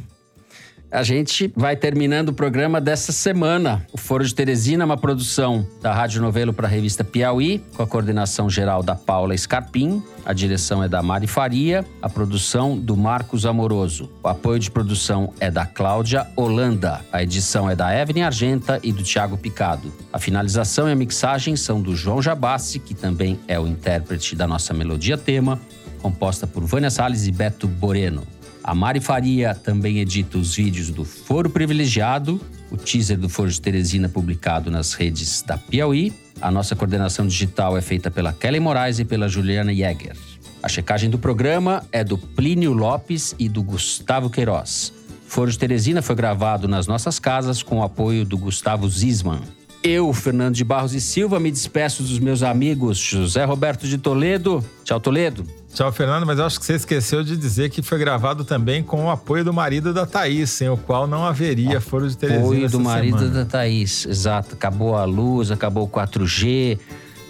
[0.96, 3.86] A gente vai terminando o programa dessa semana.
[3.92, 7.84] O Foro de Teresina é uma produção da Rádio Novelo para a revista Piauí, com
[7.84, 10.02] a coordenação geral da Paula Scarpim.
[10.26, 14.10] A direção é da Mari Faria, a produção do Marcos Amoroso.
[14.24, 17.02] O apoio de produção é da Cláudia Holanda.
[17.12, 19.92] A edição é da Evelyn Argenta e do Tiago Picado.
[20.14, 24.48] A finalização e a mixagem são do João Jabassi, que também é o intérprete da
[24.48, 25.60] nossa melodia tema,
[26.02, 28.35] composta por Vânia Salles e Beto Boreno.
[28.68, 32.42] A Mari Faria também edita os vídeos do Foro Privilegiado,
[32.72, 36.12] o teaser do Foro de Teresina publicado nas redes da Piauí.
[36.42, 40.18] A nossa coordenação digital é feita pela Kelly Moraes e pela Juliana Jäger.
[40.64, 44.92] A checagem do programa é do Plínio Lopes e do Gustavo Queiroz.
[45.28, 49.42] Foro de Teresina foi gravado nas nossas casas com o apoio do Gustavo Zisman.
[49.88, 54.66] Eu, Fernando de Barros e Silva, me despeço dos meus amigos José Roberto de Toledo.
[54.84, 55.46] Tchau, Toledo.
[55.72, 59.06] Tchau, Fernando, mas eu acho que você esqueceu de dizer que foi gravado também com
[59.06, 62.68] o apoio do marido da Thaís, sem o qual não haveria Foro de Teresina Apoio
[62.68, 63.44] do marido semana.
[63.44, 64.56] da Thaís, exato.
[64.56, 66.80] Acabou a luz, acabou o 4G.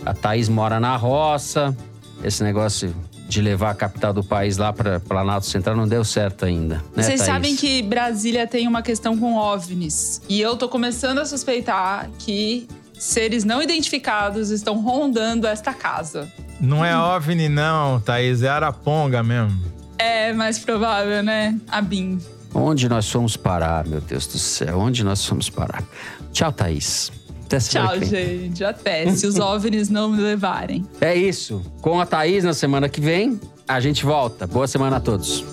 [0.05, 1.75] A Thaís mora na roça.
[2.23, 2.95] Esse negócio
[3.27, 6.75] de levar a capital do país lá para Planalto Central não deu certo ainda.
[6.95, 7.21] Né, Vocês Thaís?
[7.21, 10.21] sabem que Brasília tem uma questão com OVNIs.
[10.29, 16.31] E eu tô começando a suspeitar que seres não identificados estão rondando esta casa.
[16.59, 19.59] Não é OVNI não, Thaís, é Araponga mesmo.
[19.97, 21.57] É mais provável, né?
[21.67, 22.19] A BIM.
[22.53, 24.79] Onde nós fomos parar, meu Deus do céu?
[24.79, 25.83] Onde nós fomos parar?
[26.31, 27.11] Tchau, Thaís.
[27.45, 28.63] Até semana Tchau, gente.
[28.63, 29.11] Até.
[29.11, 30.83] Se os OVNIs não me levarem.
[30.99, 31.61] É isso.
[31.81, 34.47] Com a Thaís na semana que vem, a gente volta.
[34.47, 35.43] Boa semana a todos.